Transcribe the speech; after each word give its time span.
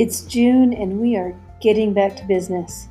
It's 0.00 0.22
June 0.22 0.72
and 0.72 0.98
we 0.98 1.16
are 1.16 1.38
getting 1.60 1.92
back 1.92 2.16
to 2.16 2.24
business. 2.24 2.88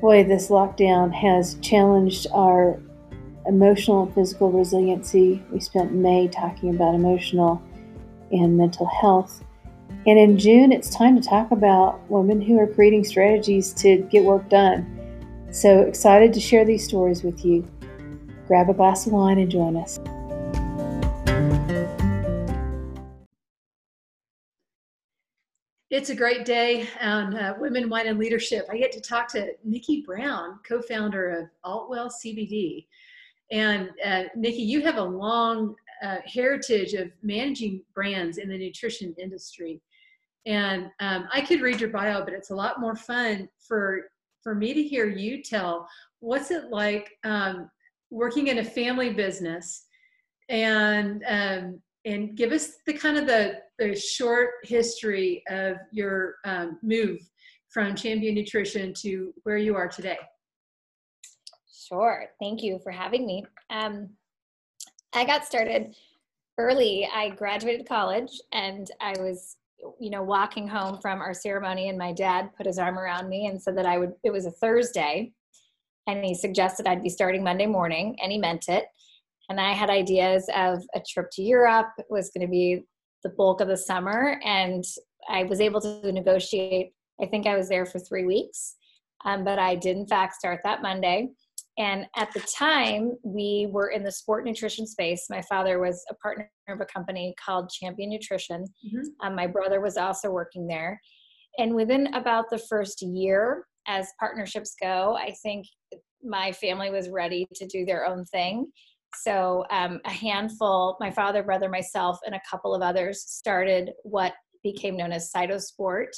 Boy, 0.00 0.24
this 0.24 0.48
lockdown 0.48 1.12
has 1.12 1.56
challenged 1.56 2.28
our 2.32 2.80
emotional 3.44 4.04
and 4.04 4.14
physical 4.14 4.50
resiliency. 4.50 5.44
We 5.52 5.60
spent 5.60 5.92
May 5.92 6.28
talking 6.28 6.74
about 6.74 6.94
emotional 6.94 7.62
and 8.32 8.56
mental 8.56 8.86
health. 8.86 9.44
And 10.06 10.18
in 10.18 10.38
June, 10.38 10.72
it's 10.72 10.88
time 10.88 11.20
to 11.20 11.28
talk 11.28 11.50
about 11.50 12.00
women 12.10 12.40
who 12.40 12.58
are 12.58 12.66
creating 12.66 13.04
strategies 13.04 13.74
to 13.74 13.98
get 14.10 14.24
work 14.24 14.48
done. 14.48 15.46
So 15.50 15.80
excited 15.80 16.32
to 16.32 16.40
share 16.40 16.64
these 16.64 16.86
stories 16.86 17.22
with 17.22 17.44
you. 17.44 17.70
Grab 18.46 18.70
a 18.70 18.72
glass 18.72 19.06
of 19.06 19.12
wine 19.12 19.38
and 19.38 19.50
join 19.50 19.76
us. 19.76 20.00
It's 25.96 26.10
a 26.10 26.14
great 26.14 26.44
day 26.44 26.86
on 27.00 27.34
uh, 27.34 27.54
Women, 27.58 27.88
Wine, 27.88 28.06
and 28.06 28.18
Leadership. 28.18 28.66
I 28.70 28.76
get 28.76 28.92
to 28.92 29.00
talk 29.00 29.28
to 29.28 29.52
Nikki 29.64 30.02
Brown, 30.02 30.58
co 30.68 30.82
founder 30.82 31.30
of 31.30 31.48
Altwell 31.64 32.12
CBD. 32.12 32.84
And 33.50 33.88
uh, 34.04 34.24
Nikki, 34.36 34.60
you 34.60 34.82
have 34.82 34.98
a 34.98 35.02
long 35.02 35.74
uh, 36.02 36.18
heritage 36.26 36.92
of 36.92 37.10
managing 37.22 37.80
brands 37.94 38.36
in 38.36 38.50
the 38.50 38.58
nutrition 38.58 39.14
industry. 39.18 39.80
And 40.44 40.90
um, 41.00 41.28
I 41.32 41.40
could 41.40 41.62
read 41.62 41.80
your 41.80 41.88
bio, 41.88 42.22
but 42.22 42.34
it's 42.34 42.50
a 42.50 42.54
lot 42.54 42.78
more 42.78 42.94
fun 42.94 43.48
for 43.66 44.10
for 44.42 44.54
me 44.54 44.74
to 44.74 44.82
hear 44.82 45.08
you 45.08 45.42
tell 45.42 45.88
what's 46.20 46.50
it 46.50 46.64
like 46.64 47.12
um, 47.24 47.70
working 48.10 48.48
in 48.48 48.58
a 48.58 48.64
family 48.64 49.14
business 49.14 49.86
and 50.50 51.24
um, 51.26 51.80
and 52.06 52.36
give 52.36 52.52
us 52.52 52.78
the 52.86 52.92
kind 52.92 53.18
of 53.18 53.26
the, 53.26 53.58
the 53.78 53.94
short 53.94 54.50
history 54.62 55.42
of 55.50 55.76
your 55.90 56.36
um, 56.44 56.78
move 56.82 57.18
from 57.68 57.94
champion 57.94 58.34
nutrition 58.34 58.94
to 58.94 59.34
where 59.42 59.58
you 59.58 59.74
are 59.74 59.88
today. 59.88 60.16
Sure. 61.70 62.26
Thank 62.40 62.62
you 62.62 62.78
for 62.82 62.90
having 62.90 63.26
me. 63.26 63.44
Um, 63.70 64.08
i 65.12 65.24
got 65.24 65.44
started 65.44 65.94
early. 66.58 67.08
I 67.12 67.30
graduated 67.30 67.86
college 67.86 68.40
and 68.52 68.90
i 69.00 69.12
was 69.18 69.56
you 70.00 70.10
know 70.10 70.22
walking 70.22 70.66
home 70.66 70.98
from 71.00 71.20
our 71.20 71.34
ceremony 71.34 71.88
and 71.88 71.98
my 71.98 72.12
dad 72.12 72.50
put 72.56 72.66
his 72.66 72.78
arm 72.78 72.98
around 72.98 73.28
me 73.28 73.46
and 73.46 73.60
said 73.60 73.76
that 73.76 73.86
i 73.86 73.98
would 73.98 74.14
it 74.24 74.32
was 74.32 74.46
a 74.46 74.50
thursday 74.50 75.30
and 76.06 76.24
he 76.24 76.34
suggested 76.34 76.86
i'd 76.86 77.02
be 77.02 77.10
starting 77.10 77.44
monday 77.44 77.66
morning 77.66 78.16
and 78.22 78.32
he 78.32 78.38
meant 78.38 78.68
it 78.68 78.86
and 79.48 79.60
I 79.60 79.72
had 79.72 79.90
ideas 79.90 80.48
of 80.54 80.82
a 80.94 81.00
trip 81.08 81.28
to 81.32 81.42
Europe 81.42 81.88
was 82.08 82.30
going 82.30 82.46
to 82.46 82.50
be 82.50 82.82
the 83.22 83.30
bulk 83.30 83.60
of 83.60 83.68
the 83.68 83.76
summer, 83.76 84.40
and 84.44 84.84
I 85.28 85.44
was 85.44 85.60
able 85.60 85.80
to 85.80 86.12
negotiate. 86.12 86.92
I 87.20 87.26
think 87.26 87.46
I 87.46 87.56
was 87.56 87.68
there 87.68 87.86
for 87.86 87.98
three 87.98 88.24
weeks, 88.24 88.76
um, 89.24 89.44
but 89.44 89.58
I 89.58 89.74
did 89.74 89.96
in 89.96 90.06
fact 90.06 90.34
start 90.34 90.60
that 90.64 90.82
Monday. 90.82 91.28
And 91.78 92.06
at 92.16 92.32
the 92.32 92.40
time, 92.40 93.12
we 93.22 93.68
were 93.70 93.88
in 93.88 94.02
the 94.02 94.10
sport 94.10 94.46
nutrition 94.46 94.86
space. 94.86 95.26
My 95.28 95.42
father 95.42 95.78
was 95.78 96.02
a 96.10 96.14
partner 96.14 96.50
of 96.68 96.80
a 96.80 96.86
company 96.86 97.34
called 97.44 97.68
Champion 97.68 98.08
Nutrition. 98.08 98.64
Mm-hmm. 98.86 99.26
Um, 99.26 99.34
my 99.34 99.46
brother 99.46 99.80
was 99.80 99.98
also 99.98 100.30
working 100.30 100.66
there. 100.66 100.98
And 101.58 101.74
within 101.74 102.14
about 102.14 102.46
the 102.50 102.58
first 102.58 103.02
year, 103.02 103.66
as 103.86 104.12
partnerships 104.18 104.74
go, 104.80 105.16
I 105.16 105.34
think 105.42 105.66
my 106.22 106.52
family 106.52 106.90
was 106.90 107.10
ready 107.10 107.46
to 107.54 107.66
do 107.66 107.84
their 107.84 108.06
own 108.06 108.24
thing. 108.26 108.70
So 109.22 109.64
um, 109.70 110.00
a 110.04 110.10
handful, 110.10 110.96
my 111.00 111.10
father, 111.10 111.42
brother, 111.42 111.68
myself, 111.68 112.18
and 112.26 112.34
a 112.34 112.40
couple 112.48 112.74
of 112.74 112.82
others 112.82 113.24
started 113.26 113.90
what 114.02 114.32
became 114.62 114.96
known 114.96 115.12
as 115.12 115.30
Cytosport 115.34 116.08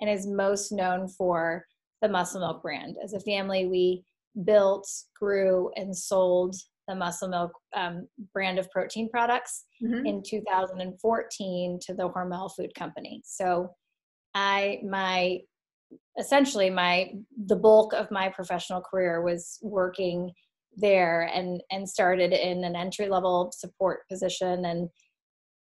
and 0.00 0.10
is 0.10 0.26
most 0.26 0.72
known 0.72 1.08
for 1.08 1.64
the 2.00 2.08
Muscle 2.08 2.40
Milk 2.40 2.62
brand. 2.62 2.96
As 3.02 3.12
a 3.12 3.20
family, 3.20 3.66
we 3.66 4.04
built, 4.44 4.88
grew, 5.18 5.70
and 5.76 5.96
sold 5.96 6.54
the 6.88 6.94
Muscle 6.94 7.28
Milk 7.28 7.52
um, 7.76 8.08
brand 8.32 8.58
of 8.58 8.70
protein 8.70 9.08
products 9.08 9.64
mm-hmm. 9.82 10.04
in 10.04 10.22
2014 10.26 11.78
to 11.82 11.94
the 11.94 12.08
Hormel 12.08 12.50
Food 12.54 12.74
Company. 12.74 13.22
So 13.24 13.70
I, 14.34 14.80
my, 14.88 15.38
essentially 16.18 16.70
my, 16.70 17.12
the 17.46 17.56
bulk 17.56 17.92
of 17.92 18.10
my 18.10 18.28
professional 18.30 18.80
career 18.80 19.22
was 19.22 19.58
working 19.62 20.32
there 20.76 21.30
and 21.34 21.62
and 21.70 21.88
started 21.88 22.32
in 22.32 22.64
an 22.64 22.74
entry 22.74 23.08
level 23.08 23.52
support 23.54 24.08
position 24.08 24.64
and 24.64 24.88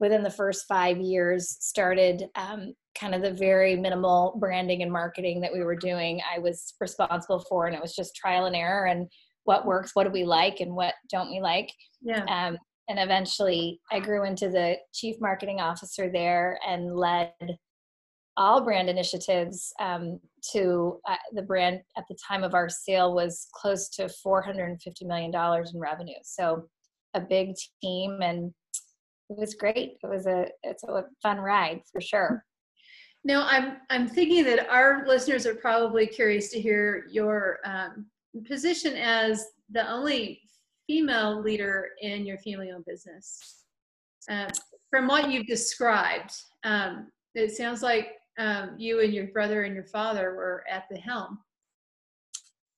within 0.00 0.22
the 0.22 0.30
first 0.30 0.66
five 0.68 0.98
years 0.98 1.56
started 1.60 2.24
um, 2.36 2.74
kind 2.98 3.14
of 3.14 3.22
the 3.22 3.32
very 3.32 3.76
minimal 3.76 4.36
branding 4.38 4.82
and 4.82 4.92
marketing 4.92 5.40
that 5.40 5.52
we 5.52 5.62
were 5.62 5.76
doing 5.76 6.20
i 6.32 6.38
was 6.38 6.74
responsible 6.80 7.44
for 7.48 7.66
and 7.66 7.74
it 7.74 7.82
was 7.82 7.94
just 7.94 8.14
trial 8.14 8.46
and 8.46 8.56
error 8.56 8.86
and 8.86 9.08
what 9.44 9.66
works 9.66 9.90
what 9.94 10.04
do 10.04 10.10
we 10.10 10.24
like 10.24 10.60
and 10.60 10.74
what 10.74 10.94
don't 11.10 11.30
we 11.30 11.40
like. 11.40 11.70
Yeah. 12.02 12.24
Um, 12.24 12.58
and 12.88 12.98
eventually 12.98 13.80
i 13.90 13.98
grew 13.98 14.24
into 14.24 14.48
the 14.48 14.76
chief 14.92 15.16
marketing 15.20 15.60
officer 15.60 16.10
there 16.10 16.58
and 16.66 16.94
led 16.94 17.32
all 18.36 18.62
brand 18.62 18.90
initiatives 18.90 19.72
um, 19.80 20.20
to 20.52 21.00
uh, 21.08 21.16
the 21.32 21.42
brand 21.42 21.80
at 21.96 22.04
the 22.08 22.16
time 22.26 22.42
of 22.44 22.54
our 22.54 22.68
sale 22.68 23.14
was 23.14 23.48
close 23.52 23.88
to 23.90 24.08
450 24.08 25.04
million 25.04 25.30
dollars 25.30 25.72
in 25.74 25.80
revenue. 25.80 26.14
So 26.22 26.68
a 27.14 27.20
big 27.20 27.54
team 27.82 28.20
and 28.22 28.52
it 29.30 29.38
was 29.38 29.54
great. 29.54 29.96
It 30.02 30.06
was 30.08 30.26
a 30.26 30.48
it's 30.62 30.84
a 30.84 31.04
fun 31.22 31.38
ride 31.38 31.80
for 31.90 32.00
sure. 32.00 32.44
Now 33.24 33.46
i'm 33.48 33.78
i'm 33.90 34.06
thinking 34.06 34.44
that 34.44 34.68
our 34.68 35.06
listeners 35.06 35.46
are 35.46 35.54
probably 35.54 36.06
curious 36.06 36.50
to 36.50 36.60
hear 36.60 37.06
your 37.10 37.58
um, 37.64 38.06
position 38.46 38.96
as 38.96 39.46
the 39.70 39.90
only 39.90 40.42
female 40.86 41.40
leader 41.40 41.88
in 42.02 42.26
your 42.26 42.38
family 42.38 42.70
owned 42.70 42.84
business. 42.84 43.62
Uh, 44.28 44.48
from 44.90 45.06
what 45.06 45.30
you've 45.30 45.46
described 45.46 46.32
um, 46.64 47.08
it 47.34 47.56
sounds 47.56 47.82
like 47.82 48.08
um, 48.38 48.74
you 48.78 49.00
and 49.00 49.12
your 49.12 49.28
brother 49.28 49.62
and 49.62 49.74
your 49.74 49.84
father 49.84 50.34
were 50.34 50.64
at 50.70 50.84
the 50.90 50.98
helm. 50.98 51.38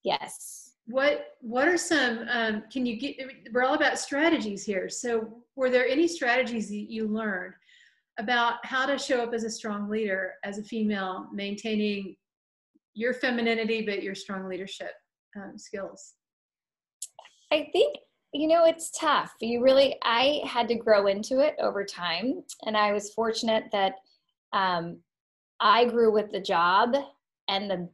Yes. 0.04 0.74
What 0.86 1.36
What 1.40 1.66
are 1.66 1.76
some? 1.76 2.26
Um, 2.30 2.64
can 2.72 2.86
you 2.86 2.98
get? 2.98 3.16
We're 3.52 3.64
all 3.64 3.74
about 3.74 3.98
strategies 3.98 4.64
here. 4.64 4.88
So, 4.88 5.42
were 5.56 5.70
there 5.70 5.86
any 5.86 6.06
strategies 6.06 6.68
that 6.68 6.90
you 6.90 7.08
learned 7.08 7.54
about 8.18 8.64
how 8.64 8.86
to 8.86 8.98
show 8.98 9.22
up 9.22 9.34
as 9.34 9.44
a 9.44 9.50
strong 9.50 9.90
leader, 9.90 10.34
as 10.44 10.58
a 10.58 10.62
female, 10.62 11.28
maintaining 11.32 12.16
your 12.94 13.12
femininity 13.12 13.82
but 13.82 14.02
your 14.02 14.14
strong 14.14 14.48
leadership 14.48 14.92
um, 15.36 15.58
skills? 15.58 16.14
I 17.52 17.68
think 17.72 17.96
you 18.32 18.46
know 18.46 18.64
it's 18.64 18.92
tough. 18.92 19.32
You 19.40 19.62
really, 19.62 19.96
I 20.04 20.40
had 20.44 20.68
to 20.68 20.76
grow 20.76 21.08
into 21.08 21.40
it 21.40 21.56
over 21.58 21.84
time, 21.84 22.44
and 22.64 22.76
I 22.76 22.92
was 22.92 23.12
fortunate 23.12 23.64
that 23.72 23.94
um, 24.52 24.98
I 25.60 25.86
grew 25.86 26.12
with 26.12 26.30
the 26.30 26.40
job 26.40 26.94
and 27.48 27.70
the 27.70 27.88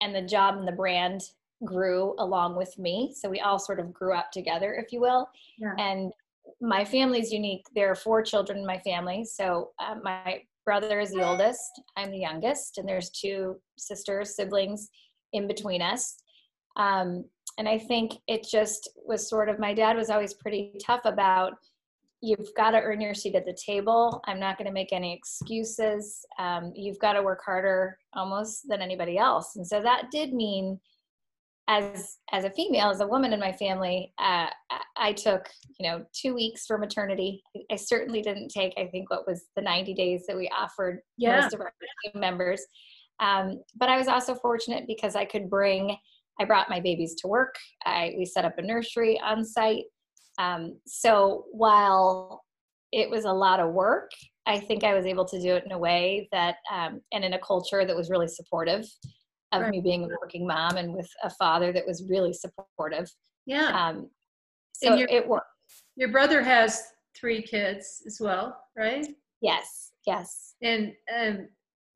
and 0.00 0.14
the 0.14 0.22
job 0.22 0.56
and 0.56 0.66
the 0.66 0.72
brand 0.72 1.22
grew 1.64 2.14
along 2.18 2.56
with 2.56 2.76
me. 2.78 3.14
So 3.16 3.30
we 3.30 3.40
all 3.40 3.58
sort 3.58 3.78
of 3.78 3.92
grew 3.92 4.14
up 4.14 4.32
together, 4.32 4.74
if 4.74 4.92
you 4.92 5.00
will. 5.00 5.28
Yeah. 5.58 5.74
And 5.78 6.12
my 6.60 6.84
family's 6.84 7.30
unique. 7.30 7.64
There 7.74 7.90
are 7.90 7.94
four 7.94 8.22
children 8.22 8.58
in 8.58 8.66
my 8.66 8.78
family. 8.78 9.24
So 9.24 9.70
uh, 9.78 9.96
my 10.02 10.42
brother 10.64 11.00
is 11.00 11.12
the 11.12 11.24
oldest. 11.24 11.80
I'm 11.96 12.10
the 12.10 12.18
youngest, 12.18 12.78
and 12.78 12.88
there's 12.88 13.10
two 13.10 13.60
sisters, 13.78 14.36
siblings 14.36 14.88
in 15.32 15.46
between 15.46 15.82
us. 15.82 16.16
Um, 16.76 17.24
and 17.58 17.68
I 17.68 17.78
think 17.78 18.14
it 18.28 18.46
just 18.48 18.88
was 18.96 19.28
sort 19.28 19.48
of 19.48 19.58
my 19.58 19.74
dad 19.74 19.96
was 19.96 20.10
always 20.10 20.34
pretty 20.34 20.72
tough 20.84 21.02
about 21.04 21.54
you've 22.22 22.54
got 22.56 22.70
to 22.70 22.80
earn 22.80 23.00
your 23.00 23.14
seat 23.14 23.34
at 23.34 23.44
the 23.44 23.52
table. 23.52 24.22
I'm 24.26 24.38
not 24.38 24.56
going 24.56 24.68
to 24.68 24.72
make 24.72 24.92
any 24.92 25.12
excuses. 25.12 26.24
Um, 26.38 26.72
you've 26.74 27.00
got 27.00 27.14
to 27.14 27.22
work 27.22 27.42
harder 27.44 27.98
almost 28.14 28.68
than 28.68 28.80
anybody 28.80 29.18
else. 29.18 29.56
And 29.56 29.66
so 29.66 29.82
that 29.82 30.04
did 30.12 30.32
mean, 30.32 30.78
as 31.68 32.18
as 32.32 32.44
a 32.44 32.50
female, 32.50 32.90
as 32.90 33.00
a 33.00 33.06
woman 33.06 33.32
in 33.32 33.40
my 33.40 33.52
family, 33.52 34.12
uh, 34.18 34.46
I 34.96 35.12
took 35.12 35.48
you 35.78 35.88
know 35.88 36.04
two 36.12 36.34
weeks 36.34 36.64
for 36.66 36.78
maternity. 36.78 37.42
I 37.70 37.76
certainly 37.76 38.22
didn't 38.22 38.48
take 38.48 38.72
I 38.76 38.86
think 38.86 39.10
what 39.10 39.26
was 39.26 39.44
the 39.56 39.62
90 39.62 39.94
days 39.94 40.24
that 40.26 40.36
we 40.36 40.48
offered 40.56 41.00
yeah. 41.16 41.40
most 41.40 41.54
of 41.54 41.60
our 41.60 41.72
team 42.04 42.20
members. 42.20 42.62
Um, 43.20 43.62
but 43.76 43.88
I 43.88 43.96
was 43.96 44.08
also 44.08 44.34
fortunate 44.34 44.84
because 44.86 45.16
I 45.16 45.24
could 45.24 45.50
bring. 45.50 45.96
I 46.40 46.44
brought 46.44 46.70
my 46.70 46.80
babies 46.80 47.14
to 47.16 47.28
work. 47.28 47.54
I, 47.84 48.14
we 48.16 48.24
set 48.24 48.44
up 48.44 48.58
a 48.58 48.62
nursery 48.62 49.20
on 49.22 49.44
site. 49.44 49.84
Um, 50.38 50.78
so 50.86 51.44
while 51.52 52.44
it 52.92 53.08
was 53.08 53.24
a 53.24 53.32
lot 53.32 53.60
of 53.60 53.72
work, 53.72 54.10
I 54.46 54.58
think 54.58 54.84
I 54.84 54.94
was 54.94 55.06
able 55.06 55.24
to 55.26 55.40
do 55.40 55.54
it 55.54 55.64
in 55.64 55.72
a 55.72 55.78
way 55.78 56.28
that, 56.32 56.56
um, 56.72 57.00
and 57.12 57.24
in 57.24 57.34
a 57.34 57.38
culture 57.38 57.84
that 57.84 57.96
was 57.96 58.10
really 58.10 58.28
supportive 58.28 58.84
of 59.52 59.62
right. 59.62 59.70
me 59.70 59.80
being 59.80 60.04
a 60.04 60.08
working 60.20 60.46
mom 60.46 60.76
and 60.76 60.92
with 60.92 61.08
a 61.22 61.30
father 61.30 61.72
that 61.72 61.86
was 61.86 62.04
really 62.08 62.32
supportive. 62.32 63.10
Yeah. 63.46 63.68
Um, 63.68 64.10
so 64.72 64.94
your, 64.94 65.08
it 65.08 65.26
worked. 65.26 65.46
Your 65.96 66.10
brother 66.10 66.42
has 66.42 66.82
three 67.16 67.42
kids 67.42 68.02
as 68.06 68.18
well, 68.20 68.58
right? 68.76 69.06
Yes. 69.40 69.92
Yes. 70.06 70.54
And 70.62 70.92
um, 71.16 71.48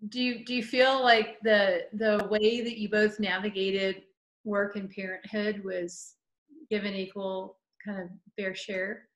do 0.08 0.20
you 0.20 0.44
do 0.44 0.54
you 0.54 0.62
feel 0.62 1.02
like 1.02 1.38
the 1.42 1.86
the 1.94 2.26
way 2.30 2.60
that 2.60 2.78
you 2.78 2.88
both 2.88 3.18
navigated 3.18 4.02
work 4.44 4.76
and 4.76 4.90
parenthood 4.90 5.64
was 5.64 6.14
given 6.70 6.94
equal 6.94 7.58
kind 7.86 8.00
of 8.00 8.08
fair 8.36 8.54
share? 8.54 9.08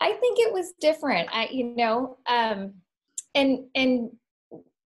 I 0.00 0.12
think 0.14 0.38
it 0.38 0.52
was 0.52 0.72
different. 0.80 1.28
I, 1.32 1.48
you 1.50 1.76
know, 1.76 2.18
um, 2.26 2.74
and 3.34 3.60
and 3.74 4.10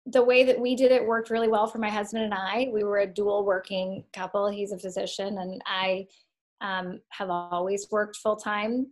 the 0.05 0.23
way 0.23 0.43
that 0.43 0.59
we 0.59 0.75
did 0.75 0.91
it 0.91 1.05
worked 1.05 1.29
really 1.29 1.49
well 1.49 1.67
for 1.67 1.79
my 1.79 1.89
husband 1.89 2.23
and 2.23 2.33
I. 2.33 2.69
We 2.71 2.83
were 2.83 2.99
a 2.99 3.07
dual 3.07 3.43
working 3.43 4.05
couple. 4.13 4.47
He's 4.47 4.71
a 4.71 4.77
physician, 4.77 5.37
and 5.39 5.61
I 5.65 6.07
um, 6.61 7.01
have 7.09 7.29
always 7.29 7.87
worked 7.91 8.17
full 8.17 8.37
time. 8.37 8.87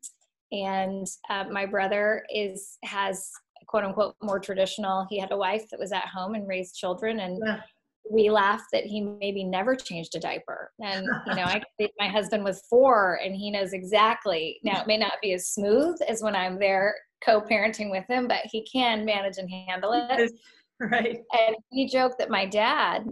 And 0.52 1.08
uh, 1.30 1.46
my 1.52 1.66
brother 1.66 2.26
is 2.34 2.78
has 2.84 3.32
quote 3.68 3.84
unquote 3.84 4.16
more 4.22 4.40
traditional. 4.40 5.06
He 5.10 5.20
had 5.20 5.32
a 5.32 5.38
wife 5.38 5.70
that 5.70 5.80
was 5.80 5.92
at 5.92 6.08
home 6.08 6.36
and 6.36 6.48
raised 6.48 6.76
children, 6.76 7.20
and 7.20 7.42
yeah. 7.46 7.62
We 8.10 8.30
laughed 8.30 8.68
that 8.72 8.86
he 8.86 9.02
maybe 9.02 9.44
never 9.44 9.76
changed 9.76 10.16
a 10.16 10.20
diaper. 10.20 10.72
And 10.84 11.08
you 11.28 11.36
know, 11.36 11.44
I 11.44 11.62
my 12.00 12.08
husband 12.08 12.44
was 12.44 12.64
four, 12.70 13.20
and 13.24 13.36
he 13.36 13.52
knows 13.52 13.74
exactly. 13.74 14.60
Now 14.64 14.82
it 14.82 14.88
may 14.88 14.98
not 14.98 15.14
be 15.22 15.34
as 15.34 15.50
smooth 15.50 15.98
as 16.08 16.22
when 16.22 16.36
I'm 16.36 16.60
there 16.60 16.96
co-parenting 17.24 17.90
with 17.90 18.06
him, 18.08 18.28
but 18.28 18.42
he 18.46 18.68
can 18.72 19.06
manage 19.06 19.38
and 19.38 19.50
handle 19.50 19.94
it. 19.94 20.32
Right. 20.78 21.22
And 21.32 21.56
we 21.72 21.88
joke 21.88 22.18
that 22.20 22.30
my 22.30 22.46
dad, 22.46 23.06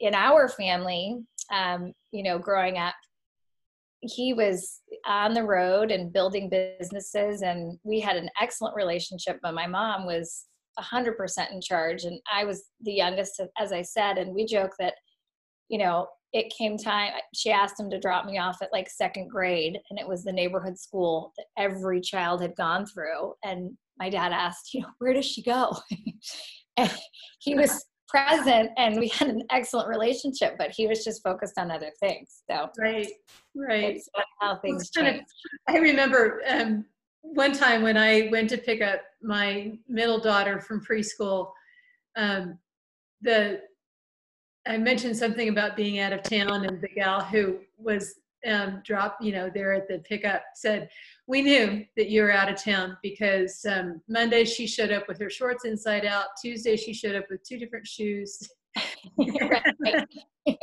in 0.00 0.14
our 0.14 0.50
family, 0.50 1.16
um, 1.50 1.94
you 2.12 2.22
know, 2.22 2.38
growing 2.38 2.76
up, 2.76 2.92
he 4.02 4.34
was 4.34 4.82
on 5.06 5.32
the 5.32 5.42
road 5.42 5.90
and 5.90 6.12
building 6.12 6.50
businesses 6.50 7.42
and 7.42 7.78
we 7.84 8.00
had 8.00 8.16
an 8.16 8.28
excellent 8.40 8.76
relationship 8.76 9.38
but 9.42 9.54
my 9.54 9.66
mom 9.66 10.06
was 10.06 10.44
100% 10.78 11.52
in 11.52 11.60
charge 11.60 12.04
and 12.04 12.20
i 12.32 12.44
was 12.44 12.64
the 12.82 12.92
youngest 12.92 13.40
as 13.58 13.72
i 13.72 13.82
said 13.82 14.18
and 14.18 14.34
we 14.34 14.44
joke 14.44 14.72
that 14.78 14.94
you 15.68 15.78
know 15.78 16.06
it 16.32 16.52
came 16.56 16.76
time 16.76 17.12
she 17.34 17.50
asked 17.50 17.78
him 17.80 17.88
to 17.90 17.98
drop 17.98 18.26
me 18.26 18.38
off 18.38 18.58
at 18.62 18.72
like 18.72 18.90
second 18.90 19.28
grade 19.28 19.78
and 19.90 19.98
it 19.98 20.06
was 20.06 20.22
the 20.22 20.32
neighborhood 20.32 20.78
school 20.78 21.32
that 21.36 21.46
every 21.56 22.00
child 22.00 22.42
had 22.42 22.54
gone 22.56 22.84
through 22.84 23.32
and 23.44 23.70
my 23.98 24.10
dad 24.10 24.32
asked 24.32 24.74
you 24.74 24.80
know 24.80 24.88
where 24.98 25.12
does 25.12 25.26
she 25.26 25.42
go? 25.42 25.76
And 26.78 26.92
he 27.38 27.54
was 27.54 27.86
present 28.08 28.70
and 28.76 29.00
we 29.00 29.08
had 29.08 29.28
an 29.28 29.42
excellent 29.50 29.88
relationship 29.88 30.56
but 30.58 30.70
he 30.70 30.86
was 30.86 31.02
just 31.02 31.22
focused 31.22 31.54
on 31.58 31.70
other 31.70 31.90
things 31.98 32.42
so 32.48 32.68
right 32.78 33.08
right. 33.56 33.98
How 34.42 34.58
things 34.58 34.90
i 35.68 35.78
remember 35.78 36.42
um, 36.46 36.84
one 37.34 37.52
time 37.52 37.82
when 37.82 37.96
i 37.96 38.28
went 38.30 38.48
to 38.48 38.58
pick 38.58 38.80
up 38.82 39.00
my 39.22 39.76
middle 39.88 40.20
daughter 40.20 40.60
from 40.60 40.84
preschool 40.84 41.50
um, 42.16 42.58
the 43.22 43.60
i 44.66 44.76
mentioned 44.76 45.16
something 45.16 45.48
about 45.48 45.76
being 45.76 45.98
out 45.98 46.12
of 46.12 46.22
town 46.22 46.64
and 46.64 46.80
the 46.80 46.88
gal 46.88 47.20
who 47.20 47.58
was 47.78 48.16
um, 48.46 48.80
drop, 48.84 49.18
you 49.20 49.32
know, 49.32 49.50
there 49.52 49.72
at 49.72 49.88
the 49.88 49.98
pickup 50.00 50.42
said, 50.54 50.88
we 51.26 51.42
knew 51.42 51.84
that 51.96 52.08
you 52.08 52.22
were 52.22 52.30
out 52.30 52.48
of 52.50 52.62
town 52.62 52.96
because 53.02 53.64
um, 53.68 54.00
Monday 54.08 54.44
she 54.44 54.66
showed 54.66 54.92
up 54.92 55.08
with 55.08 55.18
her 55.20 55.30
shorts 55.30 55.64
inside 55.64 56.04
out. 56.04 56.26
Tuesday 56.40 56.76
she 56.76 56.92
showed 56.92 57.16
up 57.16 57.24
with 57.30 57.42
two 57.42 57.58
different 57.58 57.86
shoes. 57.86 58.48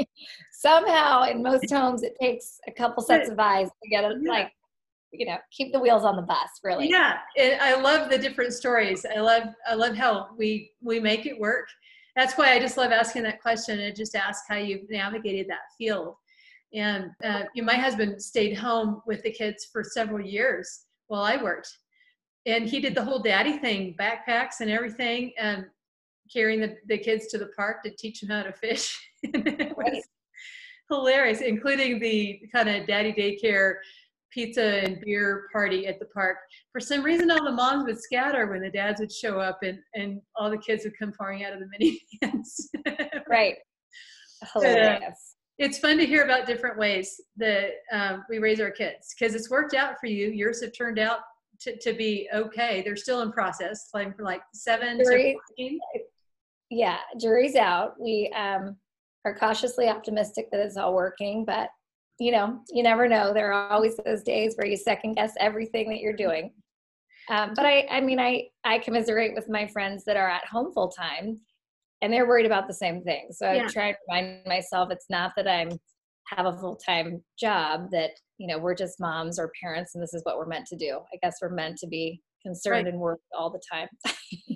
Somehow, 0.51 1.23
in 1.23 1.43
most 1.43 1.69
homes, 1.71 2.03
it 2.03 2.15
takes 2.19 2.59
a 2.67 2.71
couple 2.71 3.03
sets 3.03 3.29
of 3.29 3.39
eyes 3.39 3.67
to 3.83 3.89
get 3.89 4.05
it, 4.05 4.23
like, 4.23 4.51
you 5.13 5.25
know, 5.25 5.37
keep 5.51 5.71
the 5.71 5.79
wheels 5.79 6.03
on 6.03 6.15
the 6.15 6.21
bus. 6.21 6.49
Really. 6.63 6.89
Yeah, 6.89 7.17
and 7.37 7.61
I 7.61 7.79
love 7.79 8.09
the 8.09 8.17
different 8.17 8.53
stories. 8.53 9.05
I 9.05 9.19
love, 9.19 9.43
I 9.67 9.75
love 9.75 9.95
how 9.95 10.29
we 10.37 10.71
we 10.81 10.99
make 10.99 11.25
it 11.25 11.39
work. 11.39 11.67
That's 12.15 12.33
why 12.35 12.53
I 12.53 12.59
just 12.59 12.77
love 12.77 12.91
asking 12.91 13.23
that 13.23 13.41
question 13.41 13.79
and 13.79 13.95
just 13.95 14.15
ask 14.15 14.43
how 14.47 14.57
you've 14.57 14.89
navigated 14.89 15.47
that 15.49 15.61
field 15.77 16.15
and 16.73 17.11
uh, 17.23 17.43
you 17.53 17.61
know, 17.61 17.67
my 17.67 17.77
husband 17.77 18.21
stayed 18.21 18.57
home 18.57 19.01
with 19.05 19.21
the 19.23 19.31
kids 19.31 19.67
for 19.71 19.83
several 19.83 20.25
years 20.25 20.85
while 21.07 21.23
I 21.23 21.41
worked. 21.41 21.77
And 22.45 22.67
he 22.67 22.79
did 22.79 22.95
the 22.95 23.03
whole 23.03 23.19
daddy 23.19 23.57
thing, 23.57 23.95
backpacks 23.99 24.59
and 24.59 24.69
everything, 24.69 25.31
and 25.37 25.65
carrying 26.31 26.59
the, 26.59 26.75
the 26.87 26.97
kids 26.97 27.27
to 27.27 27.37
the 27.37 27.49
park 27.55 27.83
to 27.83 27.91
teach 27.91 28.21
them 28.21 28.31
how 28.31 28.43
to 28.43 28.51
fish. 28.51 28.99
it 29.23 29.77
was 29.77 29.85
right. 29.85 30.03
hilarious, 30.89 31.41
including 31.41 31.99
the 31.99 32.41
kind 32.51 32.67
of 32.67 32.87
daddy 32.87 33.13
daycare 33.13 33.75
pizza 34.33 34.83
and 34.83 34.99
beer 35.01 35.47
party 35.51 35.87
at 35.87 35.99
the 35.99 36.05
park. 36.07 36.37
For 36.71 36.79
some 36.79 37.03
reason, 37.03 37.29
all 37.31 37.43
the 37.43 37.51
moms 37.51 37.85
would 37.85 38.01
scatter 38.01 38.47
when 38.47 38.61
the 38.61 38.69
dads 38.69 38.99
would 38.99 39.11
show 39.11 39.39
up, 39.39 39.59
and, 39.63 39.79
and 39.93 40.21
all 40.35 40.49
the 40.49 40.57
kids 40.57 40.83
would 40.83 40.97
come 40.97 41.13
pouring 41.17 41.43
out 41.43 41.53
of 41.53 41.59
the 41.59 41.99
minivans. 42.23 43.23
right. 43.27 43.55
Hilarious. 44.53 44.99
But, 44.99 45.07
uh, 45.07 45.13
it's 45.59 45.77
fun 45.77 45.97
to 45.97 46.05
hear 46.05 46.23
about 46.23 46.47
different 46.47 46.79
ways 46.79 47.21
that 47.37 47.69
um, 47.91 48.23
we 48.29 48.39
raise 48.39 48.59
our 48.59 48.71
kids 48.71 49.13
because 49.17 49.35
it's 49.35 49.51
worked 49.51 49.75
out 49.75 49.99
for 49.99 50.07
you. 50.07 50.29
Yours 50.29 50.61
have 50.63 50.73
turned 50.75 50.97
out 50.97 51.19
to, 51.61 51.77
to 51.79 51.93
be 51.93 52.27
okay. 52.33 52.81
They're 52.81 52.95
still 52.95 53.21
in 53.21 53.31
process, 53.31 53.89
like 53.93 54.15
for 54.17 54.23
like 54.23 54.41
seven 54.53 54.99
Jury, 55.03 55.33
to 55.33 55.55
14. 55.57 55.79
Yeah, 56.71 56.97
jury's 57.19 57.55
out. 57.55 57.93
We 58.01 58.33
um, 58.35 58.75
are 59.25 59.35
cautiously 59.35 59.89
optimistic 59.89 60.49
that 60.51 60.59
it's 60.59 60.75
all 60.75 60.95
working, 60.95 61.45
but 61.45 61.69
you 62.19 62.31
know, 62.31 62.59
you 62.69 62.83
never 62.83 63.07
know. 63.07 63.33
There 63.33 63.53
are 63.53 63.69
always 63.71 63.97
those 63.97 64.23
days 64.23 64.55
where 64.55 64.67
you 64.67 64.77
second 64.77 65.15
guess 65.15 65.33
everything 65.39 65.89
that 65.89 65.99
you're 65.99 66.15
doing. 66.15 66.53
Um, 67.29 67.53
but 67.55 67.65
I, 67.65 67.87
I 67.89 68.01
mean, 68.01 68.19
I, 68.19 68.49
I 68.63 68.79
commiserate 68.79 69.33
with 69.33 69.49
my 69.49 69.67
friends 69.67 70.03
that 70.05 70.17
are 70.17 70.29
at 70.29 70.45
home 70.45 70.73
full 70.73 70.89
time 70.89 71.39
and 72.01 72.11
they're 72.11 72.27
worried 72.27 72.45
about 72.45 72.67
the 72.67 72.73
same 72.73 73.01
thing. 73.01 73.29
So 73.31 73.49
yeah. 73.51 73.63
I 73.63 73.67
try 73.67 73.91
to 73.93 73.97
remind 74.09 74.45
myself 74.45 74.91
it's 74.91 75.09
not 75.09 75.31
that 75.37 75.47
I'm 75.47 75.79
have 76.27 76.45
a 76.45 76.57
full-time 76.57 77.21
job 77.39 77.89
that 77.91 78.11
you 78.37 78.47
know 78.47 78.57
we're 78.57 78.75
just 78.75 78.99
moms 78.99 79.39
or 79.39 79.51
parents 79.61 79.93
and 79.93 80.03
this 80.03 80.13
is 80.13 80.21
what 80.23 80.37
we're 80.37 80.45
meant 80.45 80.65
to 80.65 80.75
do 80.75 80.99
i 81.13 81.17
guess 81.21 81.37
we're 81.41 81.49
meant 81.49 81.77
to 81.77 81.87
be 81.87 82.21
concerned 82.41 82.85
right. 82.85 82.93
and 82.93 82.99
work 82.99 83.19
all 83.37 83.49
the 83.49 83.61
time 83.71 83.87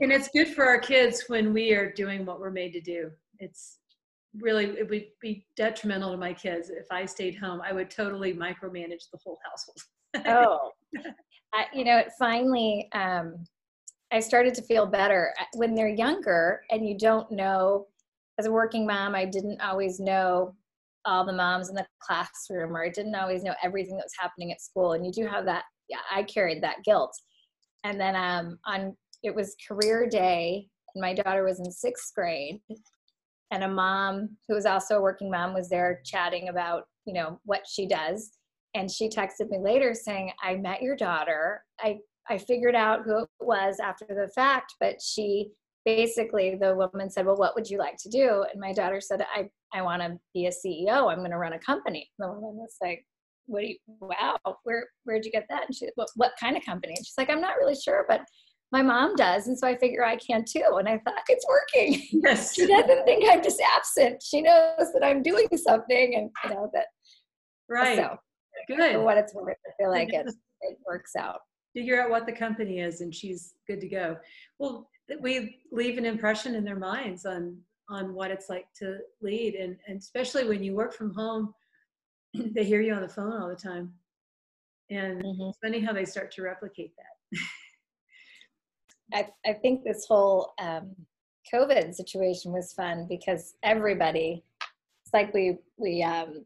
and 0.01 0.11
it's 0.11 0.29
good 0.29 0.47
for 0.47 0.65
our 0.65 0.79
kids 0.79 1.25
when 1.27 1.53
we 1.53 1.73
are 1.73 1.91
doing 1.91 2.25
what 2.25 2.39
we're 2.39 2.51
made 2.51 2.71
to 2.71 2.81
do 2.81 3.09
it's 3.39 3.79
really 4.39 4.65
it 4.65 4.89
would 4.89 5.05
be 5.21 5.45
detrimental 5.55 6.11
to 6.11 6.17
my 6.17 6.33
kids 6.33 6.69
if 6.69 6.85
i 6.91 7.05
stayed 7.05 7.35
home 7.35 7.61
i 7.61 7.71
would 7.71 7.89
totally 7.89 8.33
micromanage 8.33 9.09
the 9.11 9.19
whole 9.23 9.39
household 9.43 9.77
oh 10.27 10.71
I, 11.53 11.65
you 11.73 11.85
know 11.85 11.97
it 11.97 12.11
finally 12.19 12.89
um 12.93 13.45
I 14.11 14.21
started 14.21 14.55
to 14.55 14.61
feel 14.61 14.85
better 14.85 15.33
when 15.55 15.75
they're 15.75 15.89
younger 15.89 16.61
and 16.71 16.87
you 16.87 16.97
don't 16.97 17.29
know. 17.31 17.87
As 18.39 18.45
a 18.45 18.51
working 18.51 18.85
mom, 18.85 19.15
I 19.15 19.25
didn't 19.25 19.61
always 19.61 19.99
know 19.99 20.55
all 21.05 21.25
the 21.25 21.33
moms 21.33 21.69
in 21.69 21.75
the 21.75 21.85
classroom, 21.99 22.75
or 22.75 22.83
I 22.83 22.89
didn't 22.89 23.15
always 23.15 23.43
know 23.43 23.55
everything 23.63 23.97
that 23.97 24.05
was 24.05 24.13
happening 24.19 24.51
at 24.51 24.61
school. 24.61 24.93
And 24.93 25.05
you 25.05 25.11
do 25.11 25.25
have 25.25 25.45
that. 25.45 25.63
Yeah, 25.89 25.99
I 26.13 26.23
carried 26.23 26.61
that 26.63 26.83
guilt. 26.85 27.13
And 27.83 27.99
then 27.99 28.15
um, 28.15 28.59
on 28.65 28.95
it 29.23 29.33
was 29.33 29.55
career 29.67 30.07
day, 30.07 30.67
and 30.93 31.01
my 31.01 31.13
daughter 31.13 31.43
was 31.43 31.59
in 31.59 31.71
sixth 31.71 32.13
grade, 32.13 32.59
and 33.51 33.63
a 33.63 33.67
mom 33.67 34.29
who 34.47 34.55
was 34.55 34.65
also 34.65 34.97
a 34.97 35.01
working 35.01 35.31
mom 35.31 35.53
was 35.53 35.69
there 35.69 36.01
chatting 36.05 36.49
about 36.49 36.83
you 37.05 37.13
know 37.13 37.39
what 37.45 37.61
she 37.67 37.87
does 37.87 38.31
and 38.73 38.91
she 38.91 39.09
texted 39.09 39.49
me 39.49 39.57
later 39.59 39.93
saying 39.93 40.31
i 40.43 40.55
met 40.55 40.81
your 40.81 40.95
daughter 40.95 41.63
i 41.79 41.97
I 42.29 42.37
figured 42.37 42.75
out 42.75 43.03
who 43.03 43.19
it 43.19 43.29
was 43.39 43.79
after 43.79 44.05
the 44.07 44.29
fact, 44.33 44.75
but 44.79 45.01
she 45.01 45.51
basically 45.85 46.55
the 46.55 46.75
woman 46.75 47.09
said, 47.09 47.25
"Well, 47.25 47.37
what 47.37 47.55
would 47.55 47.69
you 47.69 47.77
like 47.77 47.97
to 47.97 48.09
do?" 48.09 48.45
And 48.51 48.59
my 48.59 48.73
daughter 48.73 48.99
said, 49.01 49.25
"I 49.33 49.49
I 49.73 49.81
want 49.81 50.01
to 50.01 50.19
be 50.33 50.47
a 50.47 50.51
CEO. 50.51 51.11
I'm 51.11 51.19
going 51.19 51.31
to 51.31 51.37
run 51.37 51.53
a 51.53 51.59
company." 51.59 52.09
And 52.19 52.29
the 52.29 52.33
woman 52.33 52.57
was 52.57 52.75
like, 52.81 53.05
"What 53.45 53.61
do 53.61 53.67
you? 53.67 53.77
Wow, 53.87 54.37
where 54.63 54.87
where'd 55.05 55.25
you 55.25 55.31
get 55.31 55.47
that?" 55.49 55.65
And 55.67 55.75
she, 55.75 55.89
"What 55.95 56.09
what 56.15 56.33
kind 56.39 56.57
of 56.57 56.65
company?" 56.65 56.93
And 56.95 57.05
she's 57.05 57.17
like, 57.17 57.29
"I'm 57.29 57.41
not 57.41 57.57
really 57.57 57.75
sure, 57.75 58.05
but." 58.07 58.21
My 58.71 58.81
mom 58.81 59.15
does, 59.15 59.47
and 59.47 59.57
so 59.57 59.67
I 59.67 59.77
figure 59.77 60.03
I 60.03 60.17
can 60.17 60.43
too. 60.43 60.75
And 60.77 60.89
I 60.89 60.97
thought 60.99 61.23
it's 61.29 61.45
working. 61.47 62.01
Yes. 62.11 62.53
she 62.53 62.67
doesn't 62.67 63.05
think 63.05 63.25
I'm 63.29 63.41
just 63.41 63.61
absent. 63.75 64.21
She 64.21 64.41
knows 64.41 64.91
that 64.93 65.03
I'm 65.03 65.21
doing 65.21 65.47
something, 65.55 66.15
and 66.15 66.29
you 66.43 66.49
know 66.49 66.69
that. 66.73 66.87
Right. 67.69 67.97
So, 67.97 68.17
good. 68.67 68.93
For 68.93 69.01
what 69.01 69.17
it's 69.17 69.33
worth, 69.33 69.57
I 69.65 69.71
feel 69.81 69.91
like 69.91 70.13
it 70.13 70.27
it 70.61 70.77
works 70.85 71.15
out 71.15 71.39
figure 71.77 72.01
out 72.01 72.09
what 72.09 72.25
the 72.25 72.31
company 72.31 72.79
is 72.79 73.01
and 73.01 73.13
she's 73.13 73.53
good 73.67 73.79
to 73.79 73.87
go 73.87 74.17
well 74.57 74.89
we 75.21 75.59
leave 75.71 75.97
an 75.99 76.05
impression 76.05 76.55
in 76.55 76.63
their 76.63 76.79
minds 76.79 77.25
on 77.25 77.55
on 77.89 78.13
what 78.13 78.31
it's 78.31 78.49
like 78.49 78.65
to 78.75 78.97
lead 79.21 79.53
and, 79.53 79.77
and 79.87 79.99
especially 79.99 80.45
when 80.45 80.63
you 80.63 80.73
work 80.73 80.93
from 80.93 81.13
home 81.13 81.53
they 82.55 82.63
hear 82.63 82.81
you 82.81 82.93
on 82.93 83.01
the 83.01 83.07
phone 83.07 83.31
all 83.39 83.47
the 83.47 83.55
time 83.55 83.93
and 84.89 85.21
mm-hmm. 85.21 85.49
it's 85.49 85.59
funny 85.63 85.79
how 85.79 85.93
they 85.93 86.03
start 86.05 86.31
to 86.31 86.41
replicate 86.41 86.91
that 86.97 87.39
I, 89.13 89.27
I 89.45 89.53
think 89.53 89.83
this 89.83 90.05
whole 90.07 90.53
um, 90.59 90.95
covid 91.53 91.93
situation 91.95 92.51
was 92.51 92.73
fun 92.73 93.05
because 93.09 93.55
everybody 93.63 94.43
it's 95.07 95.13
like 95.13 95.33
we 95.33 95.57
we 95.77 96.03
um, 96.03 96.45